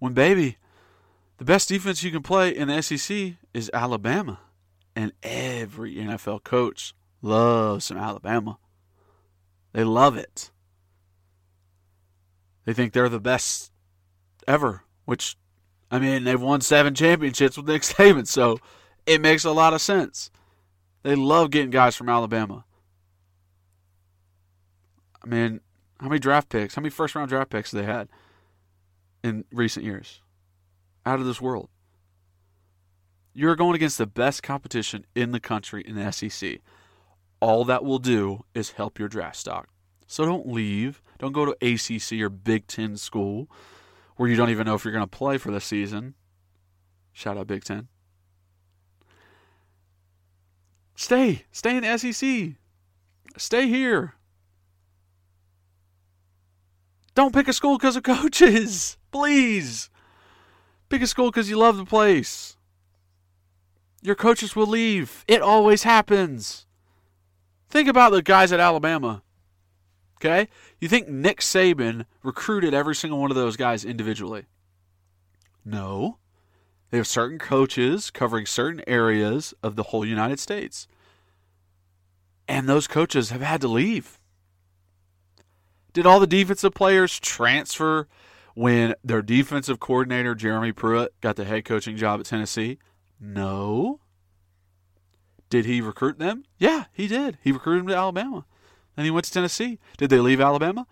when, 0.00 0.14
baby, 0.14 0.56
the 1.40 1.46
best 1.46 1.70
defense 1.70 2.02
you 2.02 2.10
can 2.10 2.22
play 2.22 2.54
in 2.54 2.68
the 2.68 2.82
SEC 2.82 3.32
is 3.54 3.70
Alabama. 3.72 4.40
And 4.94 5.12
every 5.22 5.94
NFL 5.94 6.44
coach 6.44 6.92
loves 7.22 7.86
some 7.86 7.96
Alabama. 7.96 8.58
They 9.72 9.82
love 9.82 10.18
it. 10.18 10.50
They 12.66 12.74
think 12.74 12.92
they're 12.92 13.08
the 13.08 13.18
best 13.18 13.72
ever, 14.46 14.84
which, 15.06 15.38
I 15.90 15.98
mean, 15.98 16.24
they've 16.24 16.40
won 16.40 16.60
seven 16.60 16.94
championships 16.94 17.56
with 17.56 17.66
Nick 17.66 17.82
Saban, 17.84 18.26
so 18.26 18.58
it 19.06 19.22
makes 19.22 19.44
a 19.46 19.50
lot 19.50 19.72
of 19.72 19.80
sense. 19.80 20.30
They 21.04 21.14
love 21.14 21.50
getting 21.50 21.70
guys 21.70 21.96
from 21.96 22.10
Alabama. 22.10 22.66
I 25.24 25.26
mean, 25.26 25.60
how 26.00 26.08
many 26.08 26.18
draft 26.18 26.50
picks, 26.50 26.74
how 26.74 26.82
many 26.82 26.90
first 26.90 27.14
round 27.14 27.30
draft 27.30 27.48
picks 27.48 27.70
they 27.70 27.84
had 27.84 28.10
in 29.24 29.46
recent 29.50 29.86
years? 29.86 30.20
Out 31.06 31.20
of 31.20 31.26
this 31.26 31.40
world. 31.40 31.68
You're 33.32 33.56
going 33.56 33.74
against 33.74 33.98
the 33.98 34.06
best 34.06 34.42
competition 34.42 35.06
in 35.14 35.32
the 35.32 35.40
country 35.40 35.82
in 35.86 35.94
the 35.94 36.10
SEC. 36.10 36.60
All 37.40 37.64
that 37.64 37.84
will 37.84 37.98
do 37.98 38.44
is 38.54 38.72
help 38.72 38.98
your 38.98 39.08
draft 39.08 39.36
stock. 39.36 39.68
So 40.06 40.24
don't 40.24 40.48
leave. 40.48 41.02
Don't 41.18 41.32
go 41.32 41.44
to 41.44 41.56
ACC 41.62 42.20
or 42.20 42.28
Big 42.28 42.66
Ten 42.66 42.96
school 42.96 43.48
where 44.16 44.28
you 44.28 44.36
don't 44.36 44.50
even 44.50 44.66
know 44.66 44.74
if 44.74 44.84
you're 44.84 44.92
going 44.92 45.02
to 45.02 45.06
play 45.06 45.38
for 45.38 45.50
the 45.50 45.60
season. 45.60 46.14
Shout 47.12 47.38
out 47.38 47.46
Big 47.46 47.64
Ten. 47.64 47.88
Stay. 50.94 51.44
Stay 51.52 51.76
in 51.76 51.82
the 51.82 51.96
SEC. 51.96 52.56
Stay 53.36 53.68
here. 53.68 54.14
Don't 57.14 57.34
pick 57.34 57.48
a 57.48 57.52
school 57.52 57.78
because 57.78 57.96
of 57.96 58.02
coaches. 58.02 58.96
Please. 59.12 59.89
Pick 60.90 61.02
a 61.02 61.06
school 61.06 61.30
because 61.30 61.48
you 61.48 61.56
love 61.56 61.76
the 61.76 61.84
place. 61.84 62.56
Your 64.02 64.16
coaches 64.16 64.56
will 64.56 64.66
leave. 64.66 65.24
It 65.28 65.40
always 65.40 65.84
happens. 65.84 66.66
Think 67.68 67.88
about 67.88 68.10
the 68.10 68.22
guys 68.22 68.50
at 68.50 68.60
Alabama. 68.60 69.22
Okay? 70.16 70.48
You 70.80 70.88
think 70.88 71.08
Nick 71.08 71.40
Saban 71.40 72.04
recruited 72.22 72.74
every 72.74 72.94
single 72.94 73.20
one 73.20 73.30
of 73.30 73.36
those 73.36 73.56
guys 73.56 73.84
individually? 73.84 74.46
No. 75.64 76.18
They 76.90 76.96
have 76.96 77.06
certain 77.06 77.38
coaches 77.38 78.10
covering 78.10 78.44
certain 78.44 78.82
areas 78.86 79.54
of 79.62 79.76
the 79.76 79.84
whole 79.84 80.04
United 80.04 80.40
States. 80.40 80.88
And 82.48 82.68
those 82.68 82.88
coaches 82.88 83.30
have 83.30 83.42
had 83.42 83.60
to 83.60 83.68
leave. 83.68 84.18
Did 85.92 86.06
all 86.06 86.18
the 86.18 86.26
defensive 86.26 86.74
players 86.74 87.20
transfer 87.20 88.08
when 88.60 88.94
their 89.02 89.22
defensive 89.22 89.80
coordinator, 89.80 90.34
Jeremy 90.34 90.70
Pruitt, 90.70 91.18
got 91.22 91.36
the 91.36 91.46
head 91.46 91.64
coaching 91.64 91.96
job 91.96 92.20
at 92.20 92.26
Tennessee? 92.26 92.78
No. 93.18 94.00
Did 95.48 95.64
he 95.64 95.80
recruit 95.80 96.18
them? 96.18 96.44
Yeah, 96.58 96.84
he 96.92 97.08
did. 97.08 97.38
He 97.42 97.52
recruited 97.52 97.84
them 97.84 97.88
to 97.88 97.96
Alabama. 97.96 98.44
Then 98.96 99.06
he 99.06 99.10
went 99.10 99.24
to 99.24 99.32
Tennessee. 99.32 99.78
Did 99.96 100.10
they 100.10 100.18
leave 100.18 100.42
Alabama? 100.42 100.86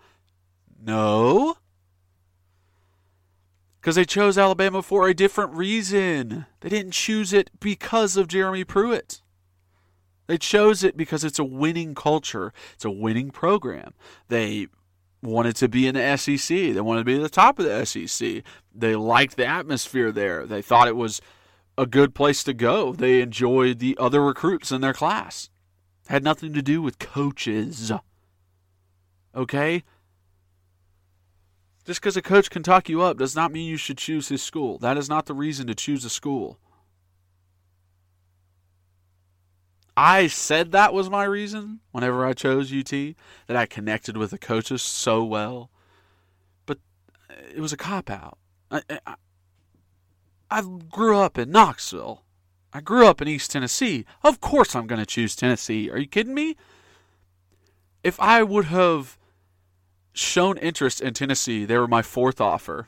No. 0.81 1.57
Because 3.79 3.93
they 3.93 4.03
chose 4.03 4.35
Alabama 4.35 4.81
for 4.81 5.07
a 5.07 5.13
different 5.13 5.53
reason. 5.53 6.47
They 6.61 6.69
didn't 6.69 6.93
choose 6.93 7.33
it 7.33 7.51
because 7.59 8.17
of 8.17 8.27
Jeremy 8.27 8.63
Pruitt. 8.63 9.21
They 10.25 10.39
chose 10.39 10.83
it 10.83 10.97
because 10.97 11.23
it's 11.23 11.37
a 11.37 11.43
winning 11.43 11.93
culture. 11.93 12.51
It's 12.73 12.85
a 12.85 12.89
winning 12.89 13.29
program. 13.29 13.93
They 14.27 14.69
wanted 15.21 15.55
to 15.57 15.67
be 15.67 15.87
in 15.87 15.95
the 15.95 16.17
SEC. 16.17 16.47
They 16.47 16.81
wanted 16.81 17.01
to 17.01 17.05
be 17.05 17.15
at 17.15 17.21
the 17.21 17.29
top 17.29 17.59
of 17.59 17.65
the 17.65 17.85
SEC. 17.85 18.43
They 18.73 18.95
liked 18.95 19.35
the 19.35 19.45
atmosphere 19.45 20.11
there. 20.11 20.45
They 20.45 20.61
thought 20.61 20.87
it 20.87 20.95
was 20.95 21.21
a 21.77 21.85
good 21.85 22.13
place 22.13 22.43
to 22.43 22.53
go. 22.53 22.93
They 22.93 23.21
enjoyed 23.21 23.79
the 23.79 23.97
other 23.99 24.23
recruits 24.23 24.71
in 24.71 24.81
their 24.81 24.93
class. 24.93 25.49
Had 26.07 26.23
nothing 26.23 26.53
to 26.53 26.61
do 26.61 26.81
with 26.81 26.99
coaches. 26.99 27.91
Okay? 29.35 29.83
Just 31.85 32.01
because 32.01 32.17
a 32.17 32.21
coach 32.21 32.49
can 32.49 32.63
talk 32.63 32.89
you 32.89 33.01
up 33.01 33.17
does 33.17 33.35
not 33.35 33.51
mean 33.51 33.67
you 33.67 33.77
should 33.77 33.97
choose 33.97 34.29
his 34.29 34.43
school. 34.43 34.77
That 34.77 34.97
is 34.97 35.09
not 35.09 35.25
the 35.25 35.33
reason 35.33 35.67
to 35.67 35.75
choose 35.75 36.05
a 36.05 36.09
school. 36.09 36.59
I 40.01 40.27
said 40.27 40.71
that 40.71 40.93
was 40.93 41.09
my 41.09 41.25
reason 41.25 41.81
whenever 41.91 42.25
I 42.25 42.31
chose 42.31 42.71
UT, 42.71 42.89
that 42.89 43.57
I 43.57 43.65
connected 43.65 44.15
with 44.15 44.31
the 44.31 44.37
coaches 44.37 44.81
so 44.81 45.25
well. 45.25 45.71
But 46.65 46.77
it 47.53 47.59
was 47.59 47.73
a 47.73 47.77
cop 47.77 48.09
out. 48.09 48.37
I, 48.71 48.81
I, 49.05 49.15
I 50.49 50.61
grew 50.89 51.17
up 51.17 51.37
in 51.37 51.51
Knoxville. 51.51 52.23
I 52.71 52.79
grew 52.79 53.07
up 53.07 53.21
in 53.21 53.27
East 53.27 53.51
Tennessee. 53.51 54.05
Of 54.23 54.39
course 54.39 54.73
I'm 54.73 54.87
going 54.87 55.01
to 55.01 55.05
choose 55.05 55.35
Tennessee. 55.35 55.91
Are 55.91 55.97
you 55.97 56.07
kidding 56.07 56.33
me? 56.33 56.55
If 58.01 58.17
I 58.21 58.41
would 58.41 58.65
have 58.65 59.17
shown 60.13 60.57
interest 60.59 61.01
in 61.01 61.13
Tennessee, 61.13 61.65
they 61.65 61.77
were 61.77 61.89
my 61.89 62.03
fourth 62.03 62.39
offer. 62.39 62.87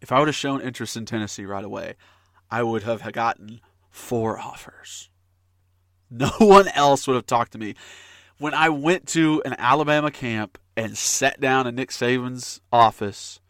If 0.00 0.12
I 0.12 0.20
would 0.20 0.28
have 0.28 0.36
shown 0.36 0.60
interest 0.60 0.96
in 0.96 1.06
Tennessee 1.06 1.44
right 1.44 1.64
away, 1.64 1.96
I 2.52 2.62
would 2.62 2.84
have 2.84 3.10
gotten 3.10 3.60
four 3.90 4.38
offers. 4.38 5.10
No 6.18 6.30
one 6.38 6.68
else 6.68 7.06
would 7.06 7.16
have 7.16 7.26
talked 7.26 7.52
to 7.52 7.58
me. 7.58 7.74
When 8.38 8.54
I 8.54 8.68
went 8.68 9.08
to 9.08 9.42
an 9.44 9.56
Alabama 9.58 10.12
camp 10.12 10.58
and 10.76 10.96
sat 10.96 11.40
down 11.40 11.66
in 11.66 11.74
Nick 11.74 11.90
Saban's 11.90 12.60
office 12.72 13.40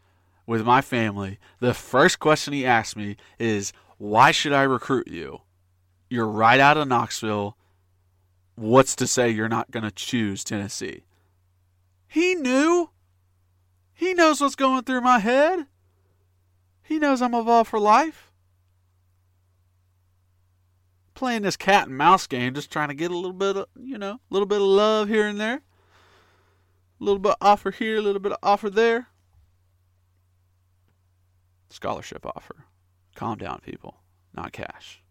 with 0.47 0.65
my 0.65 0.81
family, 0.81 1.37
the 1.59 1.75
first 1.75 2.19
question 2.19 2.53
he 2.53 2.65
asked 2.65 2.97
me 2.97 3.17
is, 3.37 3.71
Why 3.99 4.31
should 4.31 4.51
I 4.51 4.63
recruit 4.63 5.07
you? 5.07 5.41
You're 6.09 6.27
right 6.27 6.59
out 6.59 6.77
of 6.77 6.87
Knoxville. 6.87 7.55
What's 8.55 8.95
to 8.95 9.05
say 9.05 9.29
you're 9.29 9.47
not 9.47 9.69
going 9.69 9.83
to 9.83 9.91
choose 9.91 10.43
Tennessee? 10.43 11.03
He 12.07 12.33
knew. 12.33 12.89
He 13.93 14.15
knows 14.15 14.41
what's 14.41 14.55
going 14.55 14.83
through 14.83 15.01
my 15.01 15.19
head. 15.19 15.67
He 16.81 16.97
knows 16.97 17.21
I'm 17.21 17.33
a 17.35 17.43
ball 17.43 17.63
for 17.63 17.79
life. 17.79 18.31
Playing 21.15 21.41
this 21.41 21.57
cat 21.57 21.87
and 21.87 21.97
mouse 21.97 22.27
game, 22.27 22.53
just 22.53 22.71
trying 22.71 22.89
to 22.89 22.93
get 22.93 23.09
a 23.09 23.15
little 23.15 23.33
bit 23.33 23.57
of, 23.57 23.67
you 23.75 23.97
know, 23.97 24.11
a 24.11 24.19
little 24.29 24.45
bit 24.45 24.61
of 24.61 24.67
love 24.67 25.07
here 25.07 25.27
and 25.27 25.39
there. 25.39 25.61
A 27.01 27.03
little 27.03 27.19
bit 27.19 27.31
of 27.31 27.37
offer 27.41 27.71
here, 27.71 27.97
a 27.97 28.01
little 28.01 28.21
bit 28.21 28.33
of 28.33 28.37
offer 28.43 28.69
there 28.69 29.07
scholarship 31.75 32.25
offer. 32.25 32.65
Calm 33.15 33.37
down, 33.37 33.59
people. 33.59 33.97
Not 34.33 34.51
cash. 34.51 35.03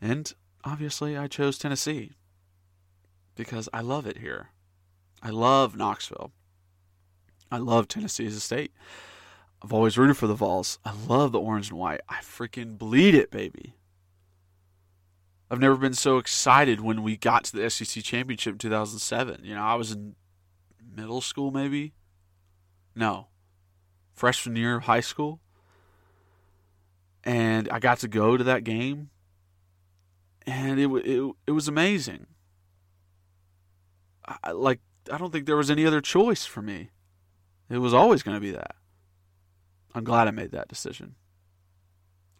And 0.00 0.32
obviously, 0.64 1.16
I 1.16 1.26
chose 1.26 1.58
Tennessee 1.58 2.12
because 3.34 3.68
I 3.72 3.80
love 3.80 4.06
it 4.06 4.18
here. 4.18 4.50
I 5.22 5.30
love 5.30 5.76
Knoxville. 5.76 6.32
I 7.50 7.58
love 7.58 7.88
Tennessee 7.88 8.26
as 8.26 8.36
a 8.36 8.40
state. 8.40 8.72
I've 9.66 9.72
always 9.72 9.98
rooted 9.98 10.16
for 10.16 10.28
the 10.28 10.36
Vols. 10.36 10.78
I 10.84 10.92
love 11.08 11.32
the 11.32 11.40
orange 11.40 11.70
and 11.70 11.78
white. 11.80 12.00
I 12.08 12.18
freaking 12.18 12.78
bleed 12.78 13.16
it, 13.16 13.32
baby. 13.32 13.74
I've 15.50 15.58
never 15.58 15.74
been 15.74 15.92
so 15.92 16.18
excited 16.18 16.80
when 16.80 17.02
we 17.02 17.16
got 17.16 17.42
to 17.46 17.56
the 17.56 17.68
SEC 17.68 18.04
championship 18.04 18.52
in 18.52 18.58
2007. 18.58 19.40
You 19.42 19.56
know, 19.56 19.62
I 19.62 19.74
was 19.74 19.90
in 19.90 20.14
middle 20.94 21.20
school, 21.20 21.50
maybe. 21.50 21.94
No, 22.94 23.26
freshman 24.14 24.54
year 24.54 24.76
of 24.76 24.84
high 24.84 25.00
school. 25.00 25.40
And 27.24 27.68
I 27.68 27.80
got 27.80 27.98
to 27.98 28.08
go 28.08 28.36
to 28.36 28.44
that 28.44 28.62
game. 28.62 29.10
And 30.46 30.78
it, 30.78 30.88
it, 30.88 31.32
it 31.48 31.50
was 31.50 31.66
amazing. 31.66 32.28
I, 34.44 34.52
like, 34.52 34.78
I 35.10 35.18
don't 35.18 35.32
think 35.32 35.46
there 35.46 35.56
was 35.56 35.72
any 35.72 35.84
other 35.84 36.00
choice 36.00 36.46
for 36.46 36.62
me. 36.62 36.90
It 37.68 37.78
was 37.78 37.92
always 37.92 38.22
going 38.22 38.36
to 38.36 38.40
be 38.40 38.52
that. 38.52 38.76
I'm 39.96 40.04
glad 40.04 40.28
I 40.28 40.30
made 40.30 40.50
that 40.50 40.68
decision. 40.68 41.14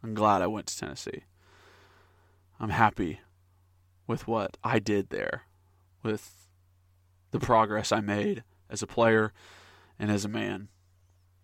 I'm 0.03 0.13
glad 0.13 0.43
I 0.43 0.47
went 0.47 0.67
to 0.67 0.77
Tennessee. 0.77 1.23
I'm 2.59 2.69
happy 2.69 3.21
with 4.05 4.27
what 4.27 4.57
I 4.63 4.77
did 4.77 5.09
there, 5.09 5.45
with 6.03 6.49
the 7.31 7.39
progress 7.39 7.91
I 7.91 7.99
made 7.99 8.43
as 8.69 8.83
a 8.83 8.87
player 8.87 9.33
and 9.97 10.11
as 10.11 10.23
a 10.23 10.29
man 10.29 10.67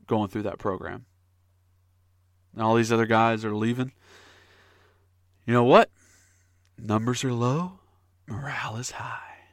going 0.05 0.29
through 0.29 0.43
that 0.43 0.59
program. 0.59 1.07
And 2.53 2.61
all 2.61 2.75
these 2.75 2.91
other 2.91 3.07
guys 3.07 3.43
are 3.43 3.55
leaving. 3.55 3.91
You 5.47 5.53
know 5.55 5.63
what? 5.63 5.89
Numbers 6.77 7.23
are 7.23 7.33
low, 7.33 7.79
morale 8.27 8.77
is 8.77 8.91
high. 8.91 9.47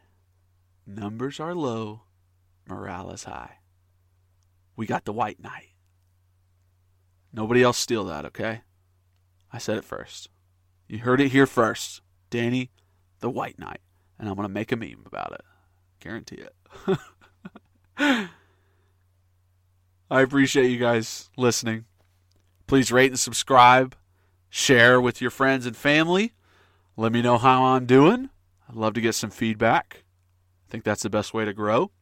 Numbers 0.86 1.40
are 1.40 1.54
low, 1.54 2.02
morale 2.68 3.12
is 3.12 3.24
high. 3.24 3.60
We 4.76 4.84
got 4.84 5.06
the 5.06 5.14
white 5.14 5.40
knight. 5.40 5.69
Nobody 7.32 7.62
else 7.62 7.78
steal 7.78 8.04
that, 8.04 8.24
okay? 8.26 8.62
I 9.52 9.58
said 9.58 9.78
it 9.78 9.84
first. 9.84 10.28
You 10.88 10.98
heard 10.98 11.20
it 11.20 11.28
here 11.28 11.46
first. 11.46 12.02
Danny, 12.30 12.70
the 13.20 13.30
white 13.30 13.58
knight. 13.58 13.80
And 14.18 14.28
I'm 14.28 14.34
going 14.34 14.48
to 14.48 14.52
make 14.52 14.72
a 14.72 14.76
meme 14.76 15.04
about 15.06 15.32
it. 15.32 15.42
Guarantee 16.00 16.42
it. 16.42 16.98
I 20.10 20.22
appreciate 20.22 20.70
you 20.70 20.78
guys 20.78 21.30
listening. 21.36 21.84
Please 22.66 22.90
rate 22.90 23.10
and 23.10 23.18
subscribe. 23.18 23.94
Share 24.48 25.00
with 25.00 25.20
your 25.20 25.30
friends 25.30 25.66
and 25.66 25.76
family. 25.76 26.32
Let 26.96 27.12
me 27.12 27.22
know 27.22 27.38
how 27.38 27.62
I'm 27.62 27.86
doing. 27.86 28.30
I'd 28.68 28.74
love 28.74 28.94
to 28.94 29.00
get 29.00 29.14
some 29.14 29.30
feedback. 29.30 30.04
I 30.68 30.70
think 30.70 30.84
that's 30.84 31.02
the 31.02 31.10
best 31.10 31.32
way 31.32 31.44
to 31.44 31.52
grow. 31.52 31.92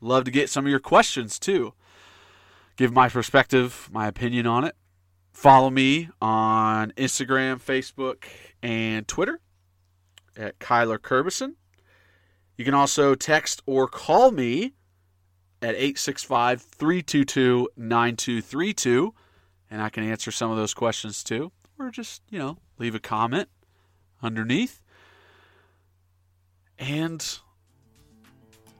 Love 0.00 0.24
to 0.24 0.30
get 0.30 0.50
some 0.50 0.64
of 0.66 0.70
your 0.70 0.80
questions 0.80 1.38
too. 1.38 1.74
Give 2.76 2.92
my 2.92 3.08
perspective, 3.08 3.88
my 3.92 4.06
opinion 4.06 4.46
on 4.46 4.64
it. 4.64 4.74
Follow 5.32 5.70
me 5.70 6.08
on 6.20 6.92
Instagram, 6.92 7.62
Facebook, 7.62 8.24
and 8.62 9.06
Twitter 9.06 9.40
at 10.36 10.58
Kyler 10.58 10.98
Kerbyson. 10.98 11.54
You 12.56 12.64
can 12.64 12.74
also 12.74 13.14
text 13.14 13.62
or 13.64 13.86
call 13.88 14.32
me 14.32 14.74
at 15.62 15.74
865 15.74 16.62
322 16.62 17.68
9232, 17.76 19.14
and 19.70 19.82
I 19.82 19.88
can 19.88 20.04
answer 20.04 20.30
some 20.30 20.50
of 20.50 20.56
those 20.56 20.74
questions 20.74 21.22
too. 21.22 21.52
Or 21.78 21.90
just, 21.90 22.22
you 22.28 22.38
know, 22.38 22.58
leave 22.78 22.94
a 22.94 23.00
comment 23.00 23.48
underneath. 24.22 24.82
And 26.78 27.26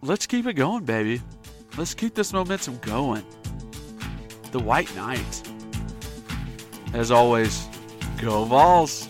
let's 0.03 0.27
keep 0.27 0.47
it 0.47 0.55
going, 0.55 0.85
baby. 0.85 1.23
Let's 1.79 1.95
keep 1.95 2.15
this 2.15 2.33
momentum 2.33 2.79
going. 2.79 3.25
The 4.53 4.59
White 4.59 4.95
Knight. 4.97 5.49
As 6.93 7.11
always, 7.11 7.69
go 8.21 8.45
Vols. 8.45 9.10